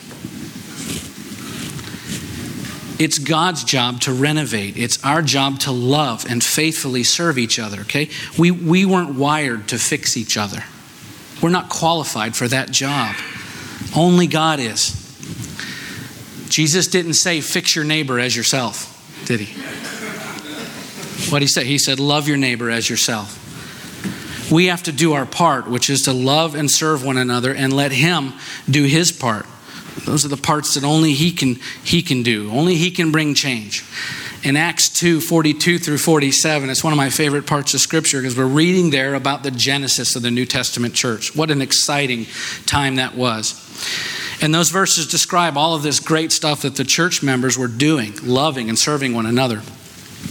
It's 2.98 3.20
God's 3.20 3.66
job 3.66 4.00
to 4.02 4.14
renovate. 4.14 4.78
It's 4.78 5.04
our 5.04 5.22
job 5.22 5.60
to 5.62 5.72
love 5.72 6.26
and 6.30 6.42
faithfully 6.42 7.04
serve 7.04 7.38
each 7.38 7.60
other, 7.60 7.82
okay? 7.82 8.10
We, 8.38 8.52
we 8.52 8.86
weren't 8.86 9.16
wired 9.16 9.68
to 9.70 9.78
fix 9.78 10.16
each 10.16 10.38
other. 10.38 10.64
We're 11.42 11.50
not 11.50 11.70
qualified 11.70 12.36
for 12.36 12.48
that 12.48 12.72
job. 12.72 13.16
Only 13.96 14.28
God 14.28 14.60
is. 14.60 14.98
Jesus 16.50 16.88
didn't 16.88 17.14
say, 17.14 17.42
fix 17.42 17.76
your 17.76 17.86
neighbor 17.86 18.20
as 18.20 18.36
yourself, 18.36 19.24
did 19.26 19.40
he? 19.40 19.62
What 21.32 21.42
he 21.42 21.48
say? 21.48 21.64
He 21.64 21.78
said, 21.78 22.00
love 22.00 22.28
your 22.28 22.38
neighbor 22.38 22.70
as 22.70 22.90
yourself. 22.90 23.38
We 24.52 24.66
have 24.66 24.84
to 24.84 24.92
do 24.92 25.14
our 25.14 25.26
part, 25.26 25.70
which 25.70 25.90
is 25.90 26.02
to 26.04 26.14
love 26.14 26.56
and 26.56 26.70
serve 26.70 27.06
one 27.06 27.18
another 27.18 27.54
and 27.54 27.72
let 27.72 27.94
him 27.94 28.34
do 28.70 28.84
his 28.84 29.12
part. 29.12 29.46
Those 30.06 30.26
are 30.26 30.30
the 30.30 30.38
parts 30.38 30.74
that 30.74 30.84
only 30.84 31.14
he 31.14 31.32
can 31.32 31.56
he 31.84 32.02
can 32.02 32.24
do. 32.24 32.52
Only 32.52 32.76
he 32.76 32.92
can 32.92 33.12
bring 33.12 33.34
change. 33.34 33.86
In 34.44 34.58
Acts 34.58 34.90
2, 34.90 35.22
42 35.22 35.78
through 35.78 36.00
47, 36.00 36.72
it's 36.72 36.84
one 36.84 36.94
of 36.94 36.98
my 36.98 37.12
favorite 37.12 37.46
parts 37.46 37.76
of 37.76 37.80
scripture 37.80 38.20
because 38.20 38.36
we're 38.36 38.46
reading 38.46 38.90
there 38.90 39.14
about 39.14 39.44
the 39.44 39.52
genesis 39.52 40.16
of 40.16 40.24
the 40.24 40.32
New 40.32 40.48
Testament 40.48 40.96
church. 40.96 41.36
What 41.36 41.52
an 41.52 41.62
exciting 41.62 42.26
time 42.66 42.96
that 42.96 43.16
was. 43.16 43.54
And 44.42 44.52
those 44.54 44.72
verses 44.72 45.08
describe 45.08 45.58
all 45.58 45.76
of 45.76 45.84
this 45.84 46.00
great 46.00 46.32
stuff 46.32 46.64
that 46.64 46.76
the 46.76 46.84
church 46.84 47.22
members 47.22 47.56
were 47.56 47.68
doing, 47.68 48.14
loving 48.24 48.68
and 48.68 48.80
serving 48.80 49.14
one 49.14 49.28
another 49.28 49.62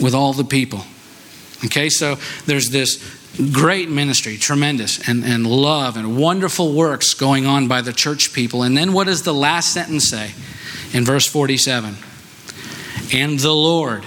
with 0.00 0.14
all 0.14 0.32
the 0.32 0.44
people. 0.44 0.84
Okay, 1.64 1.88
so 1.88 2.16
there's 2.44 2.70
this 2.70 3.02
great 3.52 3.88
ministry, 3.88 4.36
tremendous, 4.36 5.08
and, 5.08 5.24
and 5.24 5.46
love 5.46 5.96
and 5.96 6.16
wonderful 6.16 6.72
works 6.72 7.14
going 7.14 7.46
on 7.46 7.68
by 7.68 7.80
the 7.80 7.92
church 7.92 8.32
people. 8.32 8.62
And 8.62 8.76
then 8.76 8.92
what 8.92 9.06
does 9.06 9.22
the 9.22 9.34
last 9.34 9.72
sentence 9.72 10.08
say 10.08 10.32
in 10.92 11.04
verse 11.04 11.26
47? 11.26 11.96
And 13.12 13.38
the 13.38 13.52
Lord, 13.52 14.04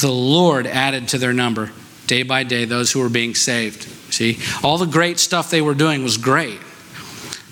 the 0.00 0.10
Lord 0.10 0.66
added 0.66 1.08
to 1.08 1.18
their 1.18 1.32
number 1.32 1.70
day 2.06 2.22
by 2.22 2.44
day 2.44 2.64
those 2.64 2.92
who 2.92 3.00
were 3.00 3.08
being 3.08 3.34
saved. 3.34 3.84
See, 4.12 4.38
all 4.62 4.78
the 4.78 4.86
great 4.86 5.18
stuff 5.18 5.50
they 5.50 5.62
were 5.62 5.74
doing 5.74 6.02
was 6.02 6.16
great, 6.16 6.58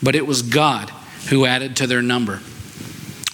but 0.02 0.14
it 0.14 0.26
was 0.26 0.42
God 0.42 0.90
who 1.28 1.46
added 1.46 1.76
to 1.76 1.86
their 1.86 2.02
number. 2.02 2.40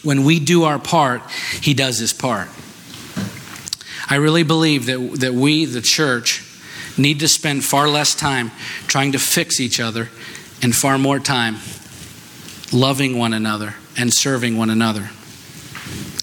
When 0.03 0.23
we 0.23 0.39
do 0.39 0.65
our 0.65 0.79
part, 0.79 1.23
He 1.61 1.75
does 1.75 1.99
His 1.99 2.13
part. 2.13 2.49
I 4.09 4.17
really 4.17 4.43
believe 4.43 4.87
that, 4.87 5.17
that 5.21 5.35
we, 5.35 5.65
the 5.65 5.81
church, 5.81 6.43
need 6.99 7.21
to 7.21 7.29
spend 7.29 7.65
far 7.65 7.89
less 7.89 8.15
time 8.15 8.51
trying 8.87 9.13
to 9.13 9.19
fix 9.19 9.61
each 9.61 9.81
other 9.81 10.09
and 10.63 10.75
far 10.75 10.99
more 10.99 11.19
time 11.19 11.57
loving 12.73 13.19
one 13.19 13.33
another 13.33 13.75
and 13.97 14.13
serving 14.13 14.57
one 14.57 14.71
another. 14.71 15.11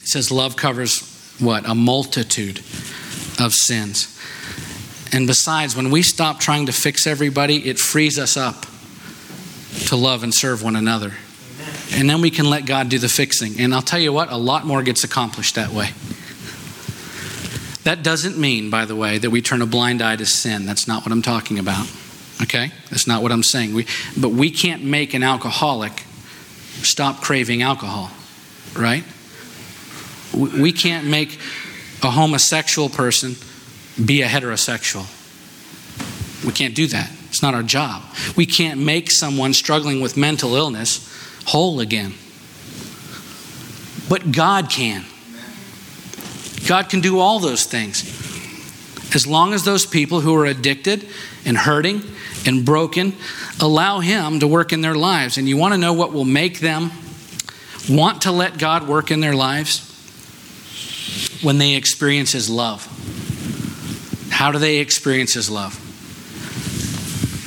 It 0.01 0.07
says 0.07 0.31
love 0.31 0.55
covers 0.55 1.09
what? 1.39 1.67
A 1.67 1.75
multitude 1.75 2.59
of 3.39 3.53
sins. 3.53 4.09
And 5.11 5.27
besides, 5.27 5.75
when 5.75 5.91
we 5.91 6.01
stop 6.01 6.39
trying 6.39 6.65
to 6.65 6.71
fix 6.71 7.05
everybody, 7.05 7.67
it 7.69 7.79
frees 7.79 8.17
us 8.17 8.35
up 8.35 8.65
to 9.87 9.95
love 9.95 10.23
and 10.23 10.33
serve 10.33 10.63
one 10.63 10.75
another. 10.75 11.13
And 11.93 12.09
then 12.09 12.21
we 12.21 12.31
can 12.31 12.49
let 12.49 12.65
God 12.65 12.89
do 12.89 12.97
the 12.97 13.09
fixing. 13.09 13.59
And 13.59 13.73
I'll 13.73 13.81
tell 13.81 13.99
you 13.99 14.11
what, 14.11 14.31
a 14.31 14.37
lot 14.37 14.65
more 14.65 14.81
gets 14.81 15.03
accomplished 15.03 15.55
that 15.55 15.69
way. 15.69 15.89
That 17.83 18.03
doesn't 18.03 18.37
mean, 18.37 18.69
by 18.69 18.85
the 18.85 18.95
way, 18.95 19.17
that 19.17 19.29
we 19.29 19.41
turn 19.41 19.61
a 19.61 19.65
blind 19.65 20.01
eye 20.01 20.15
to 20.15 20.25
sin. 20.25 20.65
That's 20.65 20.87
not 20.87 21.05
what 21.05 21.11
I'm 21.11 21.21
talking 21.21 21.59
about. 21.59 21.91
Okay? 22.41 22.71
That's 22.89 23.07
not 23.07 23.21
what 23.21 23.31
I'm 23.31 23.43
saying. 23.43 23.73
We, 23.73 23.85
but 24.17 24.29
we 24.29 24.49
can't 24.49 24.83
make 24.83 25.13
an 25.13 25.23
alcoholic 25.23 26.03
stop 26.81 27.21
craving 27.21 27.61
alcohol, 27.61 28.11
right? 28.75 29.03
We, 30.33 30.61
we 30.61 30.71
can't 30.71 31.07
make 31.07 31.39
a 32.01 32.09
homosexual 32.09 32.89
person 32.89 33.35
be 34.03 34.21
a 34.21 34.27
heterosexual. 34.27 35.05
We 36.45 36.51
can't 36.51 36.75
do 36.75 36.87
that. 36.87 37.11
It's 37.29 37.41
not 37.41 37.53
our 37.53 37.63
job. 37.63 38.03
We 38.35 38.45
can't 38.45 38.79
make 38.79 39.11
someone 39.11 39.53
struggling 39.53 40.01
with 40.01 40.17
mental 40.17 40.55
illness 40.55 41.09
whole 41.45 41.79
again. 41.79 42.13
But 44.09 44.31
God 44.31 44.69
can. 44.69 45.05
God 46.67 46.89
can 46.89 47.01
do 47.01 47.19
all 47.19 47.39
those 47.39 47.65
things. 47.65 48.03
As 49.15 49.27
long 49.27 49.53
as 49.53 49.63
those 49.63 49.85
people 49.85 50.21
who 50.21 50.35
are 50.35 50.45
addicted 50.45 51.07
and 51.45 51.57
hurting 51.57 52.01
and 52.45 52.65
broken 52.65 53.13
allow 53.59 53.99
Him 53.99 54.39
to 54.39 54.47
work 54.47 54.73
in 54.73 54.81
their 54.81 54.95
lives. 54.95 55.37
And 55.37 55.47
you 55.47 55.57
want 55.57 55.73
to 55.73 55.77
know 55.77 55.93
what 55.93 56.13
will 56.13 56.25
make 56.25 56.59
them 56.59 56.91
want 57.89 58.23
to 58.23 58.31
let 58.31 58.57
God 58.57 58.87
work 58.87 59.11
in 59.11 59.19
their 59.19 59.35
lives? 59.35 59.89
When 61.43 61.57
they 61.57 61.75
experience 61.75 62.31
His 62.31 62.49
love. 62.49 62.87
How 64.31 64.51
do 64.51 64.59
they 64.59 64.79
experience 64.79 65.33
His 65.33 65.49
love? 65.49 65.73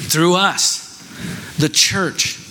Through 0.09 0.37
us, 0.37 1.02
the 1.59 1.68
church. 1.68 2.45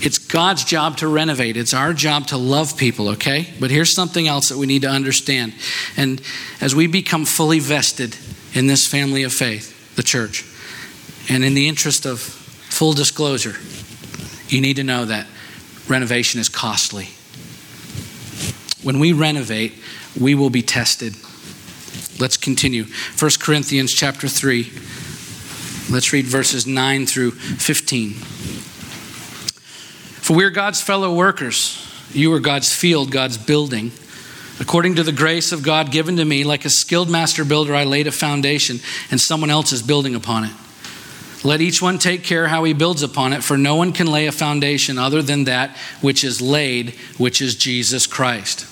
It's 0.00 0.18
God's 0.18 0.64
job 0.64 0.98
to 0.98 1.08
renovate. 1.08 1.56
It's 1.56 1.74
our 1.74 1.92
job 1.92 2.26
to 2.28 2.36
love 2.36 2.76
people, 2.76 3.10
okay? 3.10 3.48
But 3.58 3.70
here's 3.70 3.94
something 3.94 4.28
else 4.28 4.48
that 4.48 4.58
we 4.58 4.66
need 4.66 4.82
to 4.82 4.88
understand. 4.88 5.54
And 5.96 6.20
as 6.60 6.74
we 6.74 6.86
become 6.86 7.24
fully 7.24 7.58
vested 7.58 8.16
in 8.52 8.66
this 8.66 8.86
family 8.86 9.22
of 9.22 9.32
faith, 9.32 9.96
the 9.96 10.02
church, 10.02 10.44
and 11.28 11.44
in 11.44 11.54
the 11.54 11.68
interest 11.68 12.04
of 12.06 12.20
full 12.20 12.92
disclosure, 12.92 13.56
you 14.48 14.60
need 14.60 14.76
to 14.76 14.84
know 14.84 15.04
that 15.06 15.26
renovation 15.88 16.40
is 16.40 16.48
costly. 16.48 17.08
When 18.82 18.98
we 18.98 19.12
renovate, 19.12 19.74
we 20.20 20.34
will 20.34 20.50
be 20.50 20.62
tested. 20.62 21.14
Let's 22.20 22.36
continue. 22.36 22.84
1 23.18 23.30
Corinthians 23.40 23.92
chapter 23.92 24.28
3. 24.28 24.70
Let's 25.90 26.12
read 26.12 26.26
verses 26.26 26.66
9 26.66 27.06
through 27.06 27.32
15. 27.32 28.14
For 30.24 30.34
we 30.34 30.44
are 30.44 30.50
God's 30.50 30.80
fellow 30.80 31.14
workers. 31.14 31.86
You 32.14 32.32
are 32.32 32.40
God's 32.40 32.72
field, 32.72 33.10
God's 33.10 33.36
building. 33.36 33.92
According 34.58 34.94
to 34.94 35.02
the 35.02 35.12
grace 35.12 35.52
of 35.52 35.62
God 35.62 35.90
given 35.90 36.16
to 36.16 36.24
me, 36.24 36.44
like 36.44 36.64
a 36.64 36.70
skilled 36.70 37.10
master 37.10 37.44
builder, 37.44 37.74
I 37.74 37.84
laid 37.84 38.06
a 38.06 38.10
foundation, 38.10 38.80
and 39.10 39.20
someone 39.20 39.50
else 39.50 39.70
is 39.70 39.82
building 39.82 40.14
upon 40.14 40.44
it. 40.44 40.52
Let 41.44 41.60
each 41.60 41.82
one 41.82 41.98
take 41.98 42.24
care 42.24 42.48
how 42.48 42.64
he 42.64 42.72
builds 42.72 43.02
upon 43.02 43.34
it, 43.34 43.44
for 43.44 43.58
no 43.58 43.74
one 43.74 43.92
can 43.92 44.06
lay 44.06 44.26
a 44.26 44.32
foundation 44.32 44.96
other 44.96 45.20
than 45.20 45.44
that 45.44 45.76
which 46.00 46.24
is 46.24 46.40
laid, 46.40 46.94
which 47.18 47.42
is 47.42 47.54
Jesus 47.54 48.06
Christ. 48.06 48.66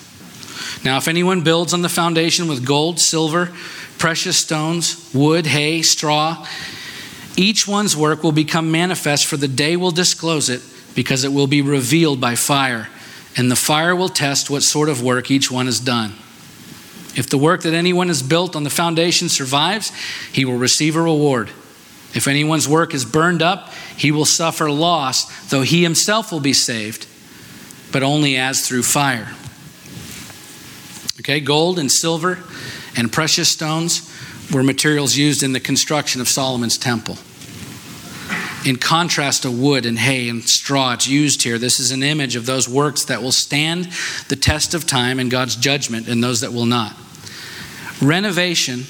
Now, 0.83 0.97
if 0.97 1.07
anyone 1.07 1.43
builds 1.43 1.71
on 1.71 1.83
the 1.83 1.87
foundation 1.87 2.47
with 2.47 2.65
gold, 2.65 2.99
silver, 2.99 3.51
precious 3.99 4.37
stones, 4.37 5.07
wood, 5.13 5.45
hay, 5.45 5.83
straw, 5.83 6.47
each 7.37 7.67
one's 7.67 7.95
work 7.95 8.23
will 8.23 8.31
become 8.31 8.71
manifest, 8.71 9.27
for 9.27 9.37
the 9.37 9.47
day 9.47 9.77
will 9.77 9.91
disclose 9.91 10.49
it 10.49 10.63
because 10.95 11.23
it 11.23 11.33
will 11.33 11.47
be 11.47 11.61
revealed 11.61 12.21
by 12.21 12.35
fire, 12.35 12.89
and 13.35 13.49
the 13.49 13.55
fire 13.55 13.95
will 13.95 14.09
test 14.09 14.49
what 14.49 14.63
sort 14.63 14.89
of 14.89 15.01
work 15.01 15.31
each 15.31 15.51
one 15.51 15.65
has 15.65 15.79
done. 15.79 16.13
If 17.15 17.29
the 17.29 17.37
work 17.37 17.61
that 17.63 17.73
anyone 17.73 18.07
has 18.07 18.23
built 18.23 18.55
on 18.55 18.63
the 18.63 18.69
foundation 18.69 19.29
survives, 19.29 19.91
he 20.31 20.45
will 20.45 20.57
receive 20.57 20.95
a 20.95 21.01
reward. 21.01 21.49
If 22.13 22.27
anyone's 22.27 22.67
work 22.67 22.93
is 22.93 23.05
burned 23.05 23.41
up, 23.41 23.71
he 23.97 24.11
will 24.11 24.25
suffer 24.25 24.69
loss, 24.69 25.49
though 25.49 25.61
he 25.61 25.83
himself 25.83 26.31
will 26.31 26.39
be 26.39 26.53
saved, 26.53 27.07
but 27.91 28.03
only 28.03 28.37
as 28.37 28.67
through 28.67 28.83
fire. 28.83 29.33
Okay, 31.19 31.39
gold 31.39 31.79
and 31.79 31.91
silver 31.91 32.39
and 32.95 33.11
precious 33.11 33.49
stones 33.49 34.09
were 34.51 34.63
materials 34.63 35.15
used 35.15 35.41
in 35.41 35.53
the 35.53 35.59
construction 35.59 36.21
of 36.21 36.27
Solomon's 36.27 36.77
temple. 36.77 37.17
In 38.65 38.77
contrast 38.77 39.43
to 39.43 39.51
wood 39.51 39.85
and 39.85 39.99
hay 39.99 40.29
and 40.29 40.43
straw, 40.43 40.93
it's 40.93 41.07
used 41.07 41.43
here. 41.43 41.57
This 41.57 41.79
is 41.79 41.91
an 41.91 42.03
image 42.03 42.35
of 42.35 42.45
those 42.45 42.67
works 42.67 43.05
that 43.05 43.21
will 43.21 43.31
stand 43.31 43.89
the 44.29 44.35
test 44.35 44.73
of 44.73 44.87
time 44.87 45.19
and 45.19 45.29
God's 45.29 45.55
judgment 45.55 46.07
and 46.07 46.23
those 46.23 46.41
that 46.41 46.53
will 46.53 46.65
not. 46.65 46.95
Renovation 48.01 48.83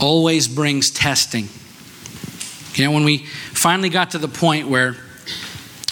always 0.00 0.48
brings 0.48 0.90
testing. 0.90 1.48
You 2.74 2.86
know, 2.86 2.92
when 2.92 3.04
we 3.04 3.18
finally 3.52 3.88
got 3.88 4.10
to 4.12 4.18
the 4.18 4.28
point 4.28 4.68
where 4.68 4.96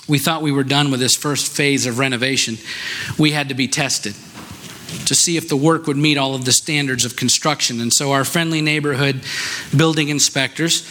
we 0.09 0.19
thought 0.19 0.43
we 0.43 0.53
were 0.53 0.65
done 0.65 0.91
with 0.91 1.01
this 1.01 1.15
first 1.15 1.53
phase 1.53 1.87
of 1.87 1.99
renovation, 1.99 2.57
we 3.19 3.31
had 3.31 3.49
to 3.51 3.55
be 3.55 3.69
tested 3.69 4.15
to 5.07 5.15
see 5.15 5.37
if 5.37 5.49
the 5.49 5.57
work 5.57 5.87
would 5.87 5.97
meet 5.97 6.19
all 6.19 6.35
of 6.35 6.45
the 6.45 6.53
standards 6.53 7.05
of 7.05 7.17
construction. 7.17 7.81
And 7.81 7.93
so 7.93 8.13
our 8.13 8.25
friendly 8.25 8.61
neighborhood 8.61 9.23
building 9.75 10.09
inspectors 10.09 10.87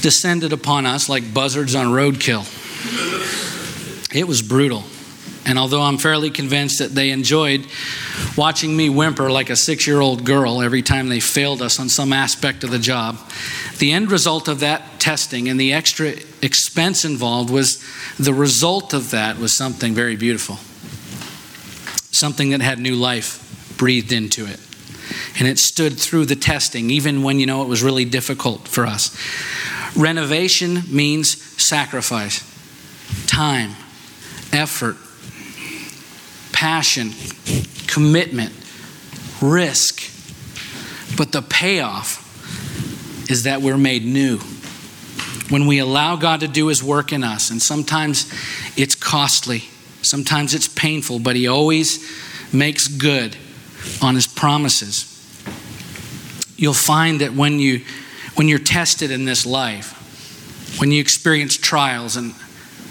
descended 0.00 0.52
upon 0.52 0.86
us 0.86 1.08
like 1.08 1.32
buzzards 1.32 1.74
on 1.74 1.86
roadkill. 1.86 2.44
It 4.14 4.26
was 4.26 4.42
brutal. 4.42 4.84
And 5.46 5.60
although 5.60 5.82
I'm 5.82 5.96
fairly 5.96 6.30
convinced 6.30 6.80
that 6.80 6.92
they 6.92 7.10
enjoyed 7.10 7.66
watching 8.36 8.76
me 8.76 8.88
whimper 8.88 9.30
like 9.30 9.48
a 9.48 9.56
six 9.56 9.86
year 9.86 10.00
old 10.00 10.24
girl 10.24 10.60
every 10.60 10.82
time 10.82 11.08
they 11.08 11.20
failed 11.20 11.62
us 11.62 11.78
on 11.78 11.88
some 11.88 12.12
aspect 12.12 12.64
of 12.64 12.70
the 12.70 12.80
job, 12.80 13.16
the 13.78 13.92
end 13.92 14.10
result 14.10 14.48
of 14.48 14.60
that 14.60 14.98
testing 14.98 15.48
and 15.48 15.60
the 15.60 15.72
extra 15.72 16.14
expense 16.42 17.04
involved 17.04 17.50
was 17.50 17.82
the 18.18 18.34
result 18.34 18.92
of 18.92 19.12
that 19.12 19.38
was 19.38 19.56
something 19.56 19.94
very 19.94 20.16
beautiful. 20.16 20.56
Something 22.12 22.50
that 22.50 22.60
had 22.60 22.80
new 22.80 22.96
life 22.96 23.74
breathed 23.76 24.10
into 24.10 24.46
it. 24.46 24.58
And 25.38 25.46
it 25.46 25.58
stood 25.58 25.98
through 25.98 26.26
the 26.26 26.36
testing, 26.36 26.90
even 26.90 27.22
when 27.22 27.38
you 27.38 27.46
know 27.46 27.62
it 27.62 27.68
was 27.68 27.82
really 27.82 28.04
difficult 28.04 28.68
for 28.68 28.86
us. 28.86 29.16
Renovation 29.96 30.82
means 30.90 31.42
sacrifice, 31.62 32.44
time, 33.26 33.70
effort, 34.52 34.96
passion, 36.52 37.12
commitment, 37.86 38.52
risk. 39.40 40.10
But 41.16 41.32
the 41.32 41.42
payoff 41.42 42.22
is 43.30 43.44
that 43.44 43.62
we're 43.62 43.78
made 43.78 44.04
new. 44.04 44.38
When 45.48 45.66
we 45.66 45.78
allow 45.78 46.16
God 46.16 46.40
to 46.40 46.48
do 46.48 46.66
His 46.66 46.82
work 46.82 47.12
in 47.12 47.22
us, 47.22 47.50
and 47.50 47.62
sometimes 47.62 48.30
it's 48.76 48.94
costly, 48.94 49.64
sometimes 50.02 50.54
it's 50.54 50.68
painful, 50.68 51.20
but 51.20 51.36
He 51.36 51.46
always 51.46 52.04
makes 52.52 52.88
good 52.88 53.36
on 54.02 54.14
His 54.14 54.26
promises. 54.26 55.12
You'll 56.56 56.74
find 56.74 57.20
that 57.20 57.34
when 57.34 57.58
you 57.58 57.82
when 58.36 58.48
you're 58.48 58.58
tested 58.58 59.10
in 59.10 59.24
this 59.24 59.46
life, 59.46 60.78
when 60.78 60.90
you 60.90 61.00
experience 61.00 61.56
trials 61.56 62.16
and, 62.16 62.34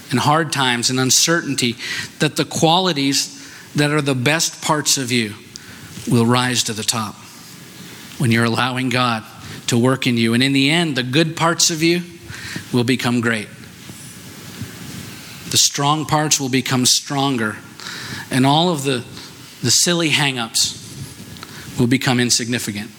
and 0.09 0.19
hard 0.19 0.51
times 0.51 0.89
and 0.89 0.99
uncertainty, 0.99 1.75
that 2.19 2.35
the 2.35 2.45
qualities 2.45 3.31
that 3.75 3.91
are 3.91 4.01
the 4.01 4.15
best 4.15 4.63
parts 4.63 4.97
of 4.97 5.11
you 5.11 5.35
will 6.09 6.25
rise 6.25 6.63
to 6.63 6.73
the 6.73 6.83
top 6.83 7.15
when 8.17 8.31
you're 8.31 8.45
allowing 8.45 8.89
God 8.89 9.23
to 9.67 9.77
work 9.77 10.07
in 10.07 10.17
you. 10.17 10.33
And 10.33 10.41
in 10.41 10.53
the 10.53 10.69
end, 10.69 10.95
the 10.95 11.03
good 11.03 11.37
parts 11.37 11.69
of 11.69 11.83
you 11.83 12.01
will 12.73 12.83
become 12.83 13.21
great. 13.21 13.47
The 15.51 15.57
strong 15.57 16.05
parts 16.05 16.39
will 16.39 16.49
become 16.49 16.85
stronger. 16.85 17.57
And 18.31 18.45
all 18.45 18.69
of 18.69 18.83
the, 18.83 19.05
the 19.61 19.71
silly 19.71 20.09
hang 20.09 20.39
ups 20.39 20.84
will 21.79 21.87
become 21.87 22.19
insignificant. 22.19 22.91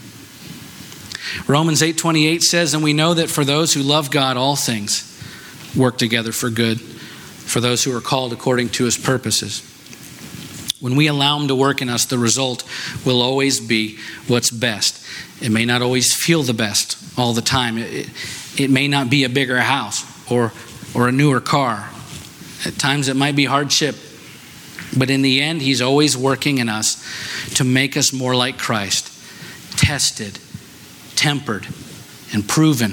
Romans 1.47 1.83
8:28 1.83 2.43
says, 2.43 2.75
"And 2.75 2.83
we 2.83 2.93
know 2.93 3.15
that 3.15 3.31
for 3.31 3.45
those 3.45 3.75
who 3.75 3.83
love 3.83 4.11
God, 4.11 4.37
all 4.37 4.57
things 4.57 5.03
work 5.75 5.99
together 5.99 6.33
for 6.33 6.51
good, 6.51 6.81
for 6.81 7.61
those 7.61 7.85
who 7.85 7.95
are 7.95 8.01
called 8.01 8.33
according 8.33 8.71
to 8.71 8.85
his 8.85 8.97
purposes." 8.97 9.63
When 10.79 10.95
we 10.95 11.07
allow 11.07 11.41
him 11.41 11.49
to 11.49 11.55
work 11.55 11.81
in 11.81 11.89
us, 11.89 12.05
the 12.05 12.19
result 12.19 12.63
will 13.05 13.23
always 13.23 13.61
be 13.61 13.99
what's 14.27 14.51
best. 14.51 14.99
It 15.41 15.51
may 15.51 15.65
not 15.65 15.83
always 15.83 16.15
feel 16.15 16.43
the 16.43 16.55
best 16.55 16.97
all 17.17 17.33
the 17.33 17.43
time. 17.43 17.79
It, 17.79 18.09
it 18.57 18.71
may 18.71 18.87
not 18.87 19.09
be 19.09 19.25
a 19.25 19.29
bigger 19.29 19.61
house 19.61 20.05
or, 20.31 20.53
or 20.95 21.09
a 21.09 21.13
newer 21.13 21.41
car. 21.41 21.91
At 22.65 22.79
times 22.79 23.09
it 23.09 23.17
might 23.17 23.37
be 23.37 23.47
hardship. 23.47 23.97
But 24.97 25.11
in 25.11 25.23
the 25.23 25.43
end, 25.43 25.63
he's 25.63 25.83
always 25.83 26.17
working 26.17 26.59
in 26.59 26.69
us 26.69 27.03
to 27.57 27.65
make 27.65 27.97
us 27.97 28.13
more 28.13 28.35
like 28.35 28.59
Christ, 28.59 29.13
tested, 29.77 30.39
tempered, 31.17 31.67
and 32.33 32.49
proven. 32.49 32.93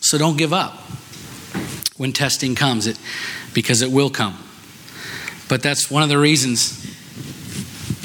So 0.00 0.18
don't 0.18 0.36
give 0.36 0.52
up 0.52 0.80
when 1.96 2.12
testing 2.12 2.54
comes, 2.54 2.86
it, 2.86 2.98
because 3.52 3.82
it 3.82 3.90
will 3.90 4.10
come. 4.10 4.36
But 5.48 5.62
that's 5.62 5.90
one 5.90 6.02
of 6.02 6.08
the 6.08 6.18
reasons 6.18 6.82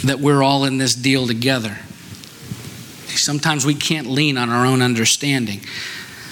that 0.03 0.19
we're 0.19 0.43
all 0.43 0.65
in 0.65 0.77
this 0.77 0.93
deal 0.93 1.27
together. 1.27 1.77
Sometimes 3.07 3.65
we 3.65 3.73
can't 3.73 4.07
lean 4.07 4.37
on 4.37 4.49
our 4.49 4.65
own 4.65 4.81
understanding. 4.81 5.61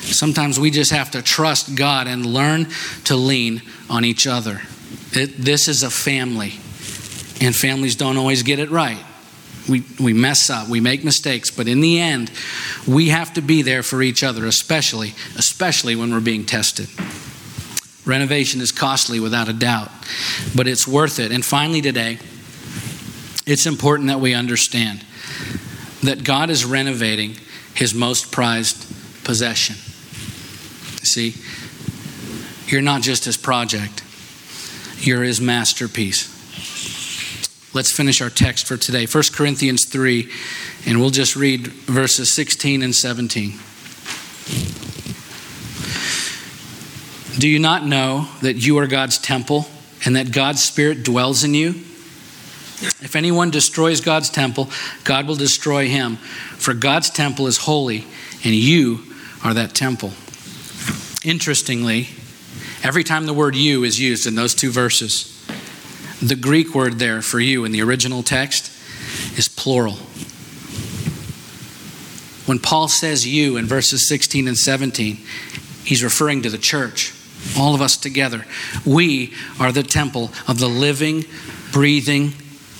Sometimes 0.01 0.59
we 0.59 0.71
just 0.71 0.91
have 0.91 1.11
to 1.11 1.21
trust 1.21 1.75
God 1.75 2.07
and 2.07 2.25
learn 2.25 2.67
to 3.05 3.15
lean 3.15 3.61
on 3.89 4.05
each 4.05 4.27
other. 4.27 4.61
It, 5.13 5.37
this 5.37 5.67
is 5.67 5.83
a 5.83 5.89
family, 5.89 6.53
and 7.41 7.55
families 7.55 7.95
don't 7.95 8.17
always 8.17 8.43
get 8.43 8.59
it 8.59 8.69
right. 8.69 9.03
We, 9.69 9.83
we 9.99 10.13
mess 10.13 10.49
up, 10.49 10.69
we 10.69 10.79
make 10.79 11.03
mistakes, 11.03 11.51
but 11.51 11.67
in 11.67 11.81
the 11.81 11.99
end, 11.99 12.31
we 12.87 13.09
have 13.09 13.33
to 13.33 13.41
be 13.41 13.61
there 13.63 13.83
for 13.83 14.01
each 14.01 14.23
other, 14.23 14.45
especially, 14.45 15.13
especially 15.37 15.95
when 15.95 16.13
we're 16.13 16.21
being 16.21 16.45
tested. 16.45 16.87
Renovation 18.05 18.61
is 18.61 18.71
costly 18.71 19.19
without 19.19 19.49
a 19.49 19.53
doubt, 19.53 19.91
but 20.55 20.67
it's 20.67 20.87
worth 20.87 21.19
it. 21.19 21.33
And 21.33 21.43
finally, 21.43 21.81
today, 21.81 22.19
it's 23.45 23.65
important 23.65 24.07
that 24.07 24.21
we 24.21 24.33
understand 24.33 25.03
that 26.03 26.23
God 26.23 26.49
is 26.49 26.63
renovating 26.63 27.35
his 27.73 27.93
most 27.93 28.31
prized 28.31 28.85
possession. 29.25 29.75
See, 31.03 31.35
you're 32.67 32.81
not 32.81 33.01
just 33.01 33.25
his 33.25 33.35
project, 33.35 34.03
you're 34.99 35.23
his 35.23 35.39
masterpiece. 35.39 36.33
Let's 37.73 37.91
finish 37.91 38.21
our 38.21 38.29
text 38.29 38.67
for 38.67 38.77
today 38.77 39.05
1 39.05 39.23
Corinthians 39.33 39.85
3, 39.85 40.31
and 40.87 40.99
we'll 40.99 41.09
just 41.09 41.35
read 41.35 41.67
verses 41.67 42.33
16 42.33 42.81
and 42.81 42.95
17. 42.95 43.51
Do 47.39 47.47
you 47.47 47.59
not 47.59 47.85
know 47.85 48.27
that 48.41 48.55
you 48.55 48.79
are 48.79 48.87
God's 48.87 49.19
temple 49.19 49.67
and 50.05 50.15
that 50.15 50.31
God's 50.31 50.63
Spirit 50.63 51.03
dwells 51.03 51.43
in 51.43 51.53
you? 51.53 51.69
If 52.79 53.15
anyone 53.15 53.51
destroys 53.51 54.01
God's 54.01 54.29
temple, 54.29 54.69
God 55.03 55.27
will 55.27 55.35
destroy 55.35 55.87
him. 55.87 56.15
For 56.15 56.73
God's 56.73 57.09
temple 57.09 57.47
is 57.47 57.57
holy, 57.57 58.05
and 58.43 58.55
you 58.55 59.03
are 59.43 59.53
that 59.53 59.75
temple. 59.75 60.13
Interestingly, 61.23 62.09
every 62.83 63.03
time 63.03 63.25
the 63.25 63.33
word 63.33 63.55
you 63.55 63.83
is 63.83 63.99
used 63.99 64.27
in 64.27 64.35
those 64.35 64.53
two 64.53 64.71
verses, 64.71 65.33
the 66.21 66.35
Greek 66.35 66.73
word 66.73 66.99
there 66.99 67.21
for 67.21 67.39
you 67.39 67.65
in 67.65 67.71
the 67.71 67.81
original 67.81 68.23
text 68.23 68.71
is 69.37 69.47
plural. 69.47 69.97
When 72.45 72.59
Paul 72.59 72.87
says 72.87 73.27
you 73.27 73.57
in 73.57 73.65
verses 73.65 74.07
16 74.07 74.47
and 74.47 74.57
17, 74.57 75.17
he's 75.83 76.03
referring 76.03 76.41
to 76.43 76.49
the 76.49 76.57
church 76.57 77.13
all 77.57 77.75
of 77.75 77.81
us 77.81 77.97
together. 77.97 78.45
We 78.85 79.33
are 79.59 79.71
the 79.71 79.83
temple 79.83 80.31
of 80.47 80.59
the 80.59 80.67
living, 80.67 81.25
breathing, 81.71 82.33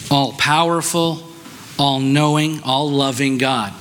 all 0.09 0.33
powerful, 0.33 1.23
all 1.77 1.99
knowing, 1.99 2.61
all 2.63 2.89
loving 2.89 3.37
God. 3.37 3.71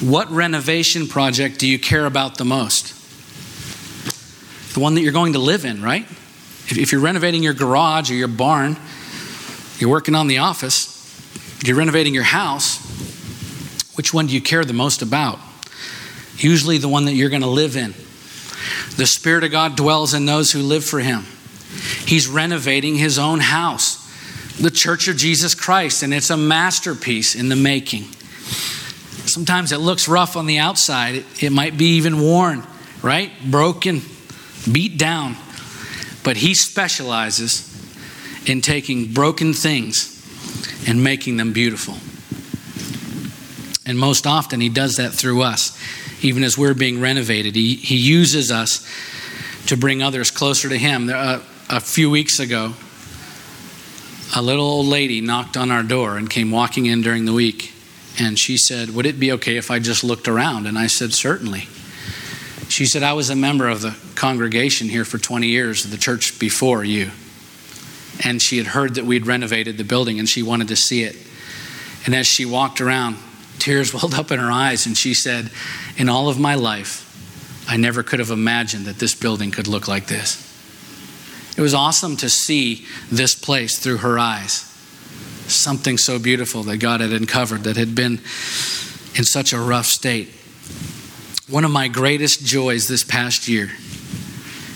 What 0.00 0.30
renovation 0.30 1.06
project 1.06 1.58
do 1.58 1.68
you 1.68 1.78
care 1.78 2.06
about 2.06 2.36
the 2.36 2.44
most? 2.44 2.94
The 4.74 4.80
one 4.80 4.94
that 4.94 5.02
you're 5.02 5.12
going 5.12 5.34
to 5.34 5.38
live 5.38 5.64
in, 5.64 5.82
right? 5.82 6.06
If 6.68 6.92
you're 6.92 7.00
renovating 7.00 7.42
your 7.42 7.54
garage 7.54 8.10
or 8.10 8.14
your 8.14 8.28
barn, 8.28 8.76
you're 9.78 9.90
working 9.90 10.14
on 10.14 10.28
the 10.28 10.38
office, 10.38 10.88
you're 11.64 11.76
renovating 11.76 12.14
your 12.14 12.22
house, 12.22 12.78
which 13.96 14.14
one 14.14 14.26
do 14.26 14.34
you 14.34 14.40
care 14.40 14.64
the 14.64 14.72
most 14.72 15.02
about? 15.02 15.38
Usually 16.36 16.78
the 16.78 16.88
one 16.88 17.04
that 17.04 17.12
you're 17.12 17.28
going 17.28 17.42
to 17.42 17.48
live 17.48 17.76
in. 17.76 17.94
The 18.96 19.06
Spirit 19.06 19.44
of 19.44 19.50
God 19.50 19.76
dwells 19.76 20.14
in 20.14 20.24
those 20.24 20.52
who 20.52 20.60
live 20.60 20.84
for 20.84 21.00
Him. 21.00 21.24
He's 22.06 22.28
renovating 22.28 22.96
His 22.96 23.18
own 23.18 23.40
house, 23.40 23.98
the 24.58 24.70
Church 24.70 25.08
of 25.08 25.16
Jesus 25.16 25.54
Christ, 25.54 26.02
and 26.02 26.14
it's 26.14 26.30
a 26.30 26.36
masterpiece 26.36 27.34
in 27.34 27.48
the 27.48 27.56
making. 27.56 28.04
Sometimes 29.26 29.72
it 29.72 29.78
looks 29.78 30.08
rough 30.08 30.36
on 30.36 30.46
the 30.46 30.58
outside, 30.58 31.16
it, 31.16 31.42
it 31.42 31.50
might 31.50 31.76
be 31.76 31.96
even 31.96 32.20
worn, 32.20 32.64
right? 33.02 33.30
Broken, 33.50 34.02
beat 34.70 34.98
down. 34.98 35.36
But 36.24 36.36
He 36.36 36.54
specializes 36.54 37.68
in 38.46 38.60
taking 38.60 39.12
broken 39.12 39.52
things 39.52 40.08
and 40.86 41.02
making 41.02 41.36
them 41.36 41.52
beautiful. 41.52 41.94
And 43.84 43.98
most 43.98 44.26
often, 44.26 44.60
He 44.60 44.68
does 44.68 44.96
that 44.96 45.12
through 45.12 45.42
us 45.42 45.78
even 46.22 46.44
as 46.44 46.56
we're 46.56 46.74
being 46.74 47.00
renovated. 47.00 47.54
He, 47.54 47.74
he 47.74 47.96
uses 47.96 48.50
us 48.50 48.86
to 49.66 49.76
bring 49.76 50.02
others 50.02 50.30
closer 50.30 50.68
to 50.68 50.78
Him. 50.78 51.10
Uh, 51.12 51.40
a 51.68 51.80
few 51.80 52.10
weeks 52.10 52.38
ago, 52.38 52.74
a 54.34 54.42
little 54.42 54.64
old 54.64 54.86
lady 54.86 55.20
knocked 55.20 55.56
on 55.56 55.70
our 55.70 55.82
door 55.82 56.16
and 56.16 56.28
came 56.28 56.50
walking 56.50 56.86
in 56.86 57.02
during 57.02 57.24
the 57.24 57.32
week. 57.32 57.72
And 58.18 58.38
she 58.38 58.56
said, 58.56 58.90
Would 58.90 59.06
it 59.06 59.18
be 59.18 59.32
okay 59.32 59.56
if 59.56 59.70
I 59.70 59.78
just 59.78 60.04
looked 60.04 60.28
around? 60.28 60.66
And 60.66 60.78
I 60.78 60.86
said, 60.86 61.12
Certainly. 61.12 61.68
She 62.68 62.86
said, 62.86 63.02
I 63.02 63.12
was 63.12 63.28
a 63.28 63.36
member 63.36 63.68
of 63.68 63.82
the 63.82 63.98
congregation 64.14 64.88
here 64.88 65.04
for 65.04 65.18
20 65.18 65.46
years, 65.46 65.84
the 65.84 65.96
church 65.96 66.38
before 66.38 66.84
you. 66.84 67.10
And 68.24 68.40
she 68.40 68.58
had 68.58 68.68
heard 68.68 68.94
that 68.94 69.04
we'd 69.04 69.26
renovated 69.26 69.78
the 69.78 69.84
building 69.84 70.18
and 70.18 70.28
she 70.28 70.42
wanted 70.42 70.68
to 70.68 70.76
see 70.76 71.02
it. 71.02 71.16
And 72.04 72.14
as 72.14 72.26
she 72.26 72.44
walked 72.44 72.80
around, 72.80 73.16
tears 73.58 73.94
welled 73.94 74.14
up 74.14 74.30
in 74.30 74.38
her 74.38 74.50
eyes, 74.50 74.86
and 74.86 74.96
she 74.96 75.14
said, 75.14 75.50
In 75.96 76.08
all 76.08 76.28
of 76.28 76.38
my 76.38 76.54
life, 76.54 77.08
I 77.68 77.76
never 77.76 78.02
could 78.02 78.18
have 78.18 78.30
imagined 78.30 78.86
that 78.86 78.98
this 78.98 79.14
building 79.14 79.50
could 79.50 79.68
look 79.68 79.88
like 79.88 80.06
this. 80.06 80.48
It 81.56 81.60
was 81.60 81.74
awesome 81.74 82.16
to 82.18 82.28
see 82.28 82.86
this 83.10 83.34
place 83.34 83.78
through 83.78 83.98
her 83.98 84.18
eyes. 84.18 84.68
Something 85.46 85.98
so 85.98 86.18
beautiful 86.18 86.62
that 86.64 86.78
God 86.78 87.00
had 87.00 87.12
uncovered 87.12 87.64
that 87.64 87.76
had 87.76 87.94
been 87.94 88.14
in 89.14 89.24
such 89.24 89.52
a 89.52 89.58
rough 89.58 89.86
state. 89.86 90.30
One 91.48 91.64
of 91.64 91.70
my 91.70 91.88
greatest 91.88 92.46
joys 92.46 92.88
this 92.88 93.04
past 93.04 93.48
year 93.48 93.70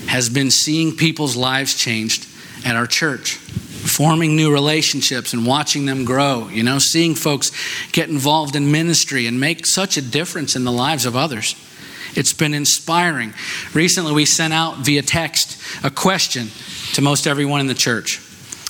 has 0.07 0.29
been 0.29 0.51
seeing 0.51 0.97
people's 0.97 1.37
lives 1.37 1.75
changed 1.75 2.27
at 2.64 2.77
our 2.77 2.87
church, 2.87 3.35
forming 3.35 4.37
new 4.37 4.53
relationships 4.53 5.33
and 5.33 5.47
watching 5.47 5.87
them 5.87 6.05
grow, 6.05 6.49
you 6.49 6.62
know, 6.62 6.79
seeing 6.79 7.14
folks 7.14 7.53
get 7.92 8.09
involved 8.09 8.57
in 8.57 8.71
ministry 8.71 9.27
and 9.27 9.38
make 9.38 9.66
such 9.66 9.97
a 9.97 10.03
difference 10.03 10.57
in 10.57 10.64
the 10.64 10.73
lives 10.73 11.07
of 11.07 11.16
others. 11.16 11.55
It's 12.14 12.33
been 12.33 12.55
inspiring. 12.55 13.35
Recently, 13.75 14.12
we 14.12 14.25
sent 14.25 14.55
out 14.55 14.79
via 14.79 15.03
text 15.03 15.61
a 15.85 15.90
question 15.90 16.49
to 16.95 17.03
most 17.03 17.27
everyone 17.27 17.61
in 17.61 17.66
the 17.66 17.75
church. 17.75 18.19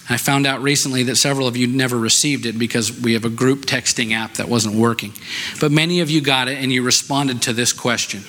I 0.09 0.17
found 0.19 0.47
out 0.47 0.63
recently 0.63 1.03
that 1.05 1.17
several 1.17 1.49
of 1.49 1.57
you 1.57 1.67
never 1.67 1.97
received 1.97 2.47
it 2.47 2.59
because 2.59 3.01
we 3.01 3.15
have 3.15 3.25
a 3.25 3.31
group 3.31 3.67
texting 3.67 4.13
app 4.13 4.35
that 4.35 4.49
wasn't 4.49 4.77
working. 4.77 5.13
But 5.61 5.73
many 5.73 6.01
of 6.01 6.11
you 6.11 6.21
got 6.21 6.49
it 6.49 6.59
and 6.59 6.73
you 6.73 6.83
responded 6.83 7.43
to 7.43 7.53
this 7.53 7.73
question, 7.73 8.21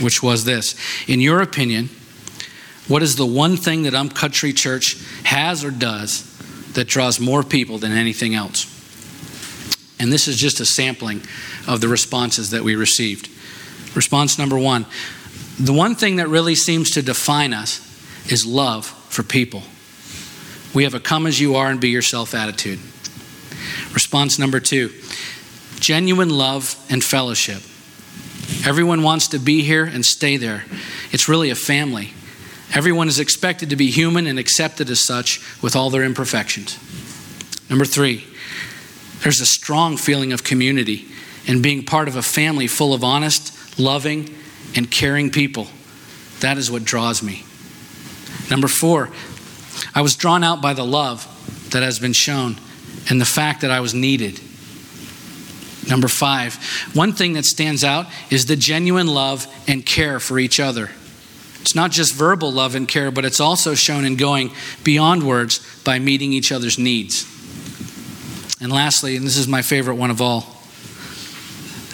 which 0.00 0.22
was 0.22 0.44
this 0.44 0.74
In 1.08 1.20
your 1.20 1.40
opinion, 1.40 1.88
what 2.90 3.04
is 3.04 3.14
the 3.14 3.24
one 3.24 3.56
thing 3.56 3.84
that 3.84 3.94
um 3.94 4.08
Country 4.08 4.52
Church 4.52 4.96
has 5.22 5.64
or 5.64 5.70
does 5.70 6.26
that 6.72 6.88
draws 6.88 7.20
more 7.20 7.44
people 7.44 7.78
than 7.78 7.92
anything 7.92 8.34
else? 8.34 8.66
And 10.00 10.12
this 10.12 10.26
is 10.26 10.36
just 10.36 10.58
a 10.58 10.64
sampling 10.64 11.22
of 11.68 11.80
the 11.80 11.86
responses 11.86 12.50
that 12.50 12.64
we 12.64 12.74
received. 12.74 13.28
Response 13.94 14.38
number 14.38 14.58
one 14.58 14.86
the 15.60 15.72
one 15.72 15.94
thing 15.94 16.16
that 16.16 16.28
really 16.28 16.56
seems 16.56 16.90
to 16.92 17.02
define 17.02 17.54
us 17.54 17.78
is 18.28 18.44
love 18.44 18.86
for 18.86 19.22
people. 19.22 19.62
We 20.74 20.82
have 20.82 20.94
a 20.94 21.00
come 21.00 21.28
as 21.28 21.38
you 21.38 21.54
are 21.54 21.70
and 21.70 21.80
be 21.80 21.90
yourself 21.90 22.34
attitude. 22.34 22.80
Response 23.94 24.36
number 24.36 24.58
two 24.58 24.90
genuine 25.78 26.30
love 26.30 26.74
and 26.90 27.04
fellowship. 27.04 27.62
Everyone 28.66 29.04
wants 29.04 29.28
to 29.28 29.38
be 29.38 29.62
here 29.62 29.84
and 29.84 30.04
stay 30.04 30.36
there. 30.36 30.64
It's 31.12 31.28
really 31.28 31.50
a 31.50 31.54
family. 31.54 32.14
Everyone 32.72 33.08
is 33.08 33.18
expected 33.18 33.70
to 33.70 33.76
be 33.76 33.90
human 33.90 34.26
and 34.26 34.38
accepted 34.38 34.90
as 34.90 35.04
such 35.04 35.40
with 35.60 35.74
all 35.74 35.90
their 35.90 36.04
imperfections. 36.04 36.78
Number 37.68 37.84
three, 37.84 38.24
there's 39.22 39.40
a 39.40 39.46
strong 39.46 39.96
feeling 39.96 40.32
of 40.32 40.44
community 40.44 41.06
and 41.46 41.62
being 41.62 41.84
part 41.84 42.08
of 42.08 42.16
a 42.16 42.22
family 42.22 42.66
full 42.66 42.94
of 42.94 43.02
honest, 43.02 43.78
loving, 43.78 44.34
and 44.76 44.90
caring 44.90 45.30
people. 45.30 45.68
That 46.40 46.58
is 46.58 46.70
what 46.70 46.84
draws 46.84 47.22
me. 47.22 47.44
Number 48.50 48.68
four, 48.68 49.10
I 49.94 50.02
was 50.02 50.16
drawn 50.16 50.44
out 50.44 50.62
by 50.62 50.72
the 50.72 50.84
love 50.84 51.26
that 51.70 51.82
has 51.82 51.98
been 51.98 52.12
shown 52.12 52.56
and 53.08 53.20
the 53.20 53.24
fact 53.24 53.60
that 53.62 53.70
I 53.70 53.80
was 53.80 53.94
needed. 53.94 54.40
Number 55.88 56.08
five, 56.08 56.54
one 56.94 57.12
thing 57.12 57.32
that 57.34 57.44
stands 57.44 57.82
out 57.82 58.06
is 58.30 58.46
the 58.46 58.56
genuine 58.56 59.06
love 59.06 59.46
and 59.66 59.84
care 59.84 60.20
for 60.20 60.38
each 60.38 60.60
other. 60.60 60.90
It's 61.60 61.74
not 61.74 61.90
just 61.90 62.14
verbal 62.14 62.52
love 62.52 62.74
and 62.74 62.88
care, 62.88 63.10
but 63.10 63.24
it's 63.24 63.40
also 63.40 63.74
shown 63.74 64.04
in 64.04 64.16
going 64.16 64.50
beyond 64.82 65.22
words 65.22 65.60
by 65.84 65.98
meeting 65.98 66.32
each 66.32 66.52
other's 66.52 66.78
needs. 66.78 67.26
And 68.60 68.72
lastly, 68.72 69.16
and 69.16 69.26
this 69.26 69.36
is 69.36 69.48
my 69.48 69.62
favorite 69.62 69.94
one 69.94 70.10
of 70.10 70.20
all, 70.20 70.40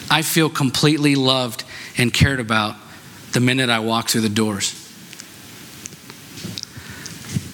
I 0.09 0.21
feel 0.21 0.49
completely 0.49 1.15
loved 1.15 1.63
and 1.97 2.13
cared 2.13 2.39
about 2.39 2.75
the 3.33 3.39
minute 3.39 3.69
I 3.69 3.79
walk 3.79 4.09
through 4.09 4.21
the 4.21 4.29
doors. 4.29 4.73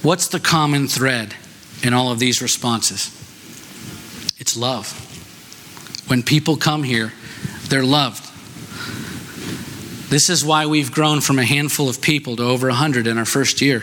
What's 0.03 0.27
the 0.27 0.39
common 0.39 0.87
thread 0.87 1.33
in 1.81 1.93
all 1.93 2.11
of 2.11 2.19
these 2.19 2.41
responses? 2.41 3.07
It's 4.37 4.57
love. 4.57 4.91
When 6.07 6.23
people 6.23 6.57
come 6.57 6.83
here, 6.83 7.13
they're 7.69 7.85
loved. 7.85 8.22
This 10.13 10.29
is 10.29 10.45
why 10.45 10.67
we've 10.67 10.91
grown 10.91 11.21
from 11.21 11.39
a 11.39 11.43
handful 11.43 11.89
of 11.89 11.99
people 11.99 12.35
to 12.35 12.43
over 12.43 12.67
100 12.67 13.07
in 13.07 13.17
our 13.17 13.25
first 13.25 13.61
year. 13.61 13.79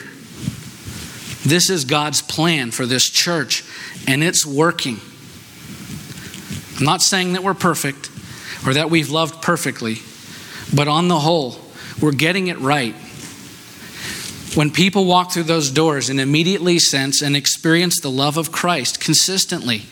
This 1.44 1.68
is 1.68 1.84
God's 1.84 2.22
plan 2.22 2.70
for 2.70 2.86
this 2.86 3.10
church, 3.10 3.64
and 4.06 4.22
it's 4.22 4.46
working. 4.46 5.00
I'm 6.78 6.84
not 6.84 7.02
saying 7.02 7.32
that 7.32 7.42
we're 7.42 7.54
perfect 7.54 8.12
or 8.64 8.74
that 8.74 8.90
we've 8.90 9.10
loved 9.10 9.42
perfectly, 9.42 9.96
but 10.72 10.86
on 10.86 11.08
the 11.08 11.18
whole, 11.18 11.56
we're 12.00 12.12
getting 12.12 12.46
it 12.46 12.60
right 12.60 12.94
when 14.54 14.70
people 14.70 15.06
walk 15.06 15.32
through 15.32 15.42
those 15.42 15.72
doors 15.72 16.10
and 16.10 16.20
immediately 16.20 16.78
sense 16.78 17.22
and 17.22 17.34
experience 17.34 17.98
the 17.98 18.08
love 18.08 18.36
of 18.36 18.52
Christ 18.52 19.00
consistently, 19.00 19.82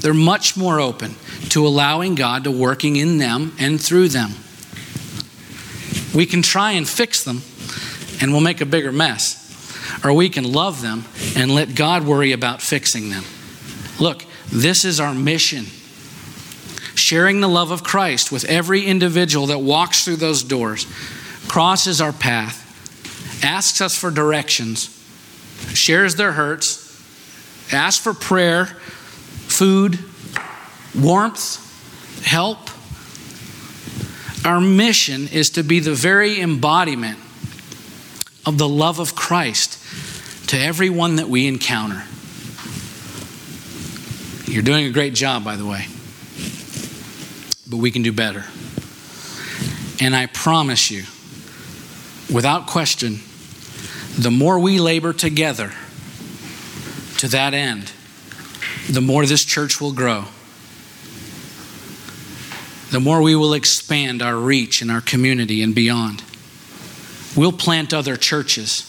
they're 0.00 0.12
much 0.12 0.56
more 0.56 0.80
open 0.80 1.14
to 1.50 1.64
allowing 1.64 2.16
God 2.16 2.42
to 2.42 2.50
working 2.50 2.96
in 2.96 3.18
them 3.18 3.54
and 3.60 3.80
through 3.80 4.08
them. 4.08 4.32
We 6.18 6.26
can 6.26 6.42
try 6.42 6.72
and 6.72 6.88
fix 6.88 7.22
them 7.22 7.42
and 8.20 8.32
we'll 8.32 8.40
make 8.40 8.60
a 8.60 8.66
bigger 8.66 8.90
mess. 8.90 10.02
Or 10.04 10.12
we 10.12 10.28
can 10.28 10.42
love 10.52 10.82
them 10.82 11.04
and 11.36 11.54
let 11.54 11.76
God 11.76 12.04
worry 12.04 12.32
about 12.32 12.60
fixing 12.60 13.08
them. 13.08 13.22
Look, 14.00 14.24
this 14.50 14.84
is 14.84 14.98
our 14.98 15.14
mission. 15.14 15.66
Sharing 16.96 17.40
the 17.40 17.46
love 17.46 17.70
of 17.70 17.84
Christ 17.84 18.32
with 18.32 18.44
every 18.46 18.84
individual 18.84 19.46
that 19.46 19.60
walks 19.60 20.04
through 20.04 20.16
those 20.16 20.42
doors 20.42 20.88
crosses 21.46 22.00
our 22.00 22.12
path 22.12 22.64
asks 23.44 23.80
us 23.80 23.96
for 23.96 24.10
directions, 24.10 24.88
shares 25.72 26.16
their 26.16 26.32
hurts, 26.32 27.00
asks 27.72 28.02
for 28.02 28.12
prayer, 28.12 28.66
food, 28.66 30.00
warmth, 31.00 32.24
help. 32.24 32.58
Our 34.48 34.62
mission 34.62 35.28
is 35.28 35.50
to 35.50 35.62
be 35.62 35.78
the 35.78 35.92
very 35.92 36.40
embodiment 36.40 37.18
of 38.46 38.56
the 38.56 38.66
love 38.66 38.98
of 38.98 39.14
Christ 39.14 39.78
to 40.48 40.58
everyone 40.58 41.16
that 41.16 41.28
we 41.28 41.46
encounter. 41.46 42.02
You're 44.50 44.62
doing 44.62 44.86
a 44.86 44.90
great 44.90 45.12
job, 45.12 45.44
by 45.44 45.56
the 45.56 45.66
way, 45.66 45.84
but 47.68 47.76
we 47.76 47.90
can 47.90 48.02
do 48.02 48.10
better. 48.10 48.46
And 50.00 50.16
I 50.16 50.24
promise 50.24 50.90
you, 50.90 51.02
without 52.34 52.66
question, 52.66 53.18
the 54.18 54.30
more 54.30 54.58
we 54.58 54.80
labor 54.80 55.12
together 55.12 55.74
to 57.18 57.28
that 57.28 57.52
end, 57.52 57.92
the 58.88 59.02
more 59.02 59.26
this 59.26 59.44
church 59.44 59.78
will 59.78 59.92
grow. 59.92 60.24
The 62.90 63.00
more 63.00 63.20
we 63.20 63.36
will 63.36 63.52
expand 63.52 64.22
our 64.22 64.36
reach 64.36 64.80
in 64.80 64.88
our 64.88 65.00
community 65.00 65.62
and 65.62 65.74
beyond. 65.74 66.22
We'll 67.36 67.52
plant 67.52 67.92
other 67.92 68.16
churches. 68.16 68.84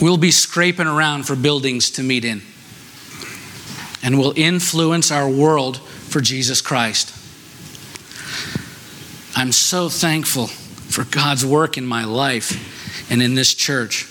We'll 0.00 0.16
be 0.16 0.30
scraping 0.30 0.86
around 0.86 1.24
for 1.24 1.36
buildings 1.36 1.90
to 1.92 2.02
meet 2.02 2.24
in. 2.24 2.42
And 4.02 4.18
we'll 4.18 4.32
influence 4.34 5.10
our 5.10 5.28
world 5.28 5.78
for 5.78 6.22
Jesus 6.22 6.62
Christ. 6.62 7.14
I'm 9.36 9.52
so 9.52 9.88
thankful 9.90 10.46
for 10.46 11.04
God's 11.04 11.44
work 11.44 11.76
in 11.76 11.86
my 11.86 12.04
life 12.04 13.10
and 13.10 13.22
in 13.22 13.34
this 13.34 13.54
church. 13.54 14.06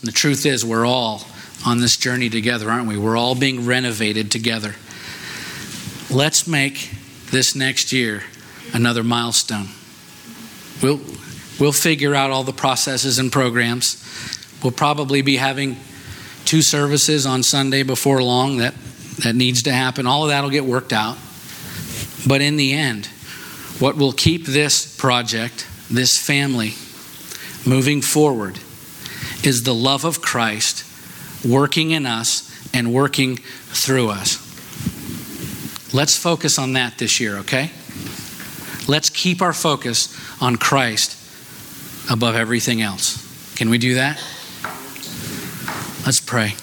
And 0.00 0.08
the 0.08 0.12
truth 0.12 0.46
is, 0.46 0.64
we're 0.64 0.86
all 0.86 1.26
on 1.66 1.80
this 1.80 1.96
journey 1.96 2.30
together, 2.30 2.70
aren't 2.70 2.88
we? 2.88 2.96
We're 2.96 3.16
all 3.16 3.34
being 3.34 3.66
renovated 3.66 4.30
together. 4.30 4.76
Let's 6.08 6.46
make 6.46 6.90
this 7.30 7.54
next 7.54 7.92
year 7.92 8.22
another 8.72 9.02
milestone. 9.02 9.68
We'll, 10.82 11.00
we'll 11.58 11.72
figure 11.72 12.14
out 12.14 12.30
all 12.30 12.44
the 12.44 12.52
processes 12.52 13.18
and 13.18 13.30
programs. 13.32 13.96
We'll 14.62 14.72
probably 14.72 15.22
be 15.22 15.36
having 15.36 15.76
two 16.44 16.62
services 16.62 17.26
on 17.26 17.42
Sunday 17.42 17.82
before 17.82 18.22
long. 18.22 18.58
That, 18.58 18.74
that 19.22 19.34
needs 19.34 19.62
to 19.62 19.72
happen. 19.72 20.06
All 20.06 20.24
of 20.24 20.28
that 20.30 20.42
will 20.42 20.50
get 20.50 20.64
worked 20.64 20.92
out. 20.92 21.16
But 22.26 22.40
in 22.40 22.56
the 22.56 22.72
end, 22.72 23.08
What 23.80 23.96
will 23.96 24.12
keep 24.12 24.44
this 24.44 24.94
project, 24.98 25.66
this 25.90 26.18
family, 26.18 26.74
moving 27.66 28.02
forward 28.02 28.58
is 29.42 29.62
the 29.62 29.74
love 29.74 30.04
of 30.04 30.20
Christ 30.20 30.84
working 31.42 31.90
in 31.90 32.04
us 32.04 32.46
and 32.74 32.92
working 32.92 33.38
through 33.72 34.10
us. 34.10 34.39
Let's 35.92 36.16
focus 36.16 36.58
on 36.58 36.74
that 36.74 36.98
this 36.98 37.18
year, 37.20 37.38
okay? 37.38 37.70
Let's 38.86 39.10
keep 39.10 39.42
our 39.42 39.52
focus 39.52 40.16
on 40.40 40.56
Christ 40.56 41.16
above 42.10 42.34
everything 42.34 42.80
else. 42.80 43.26
Can 43.56 43.70
we 43.70 43.78
do 43.78 43.94
that? 43.94 44.22
Let's 46.06 46.20
pray. 46.20 46.54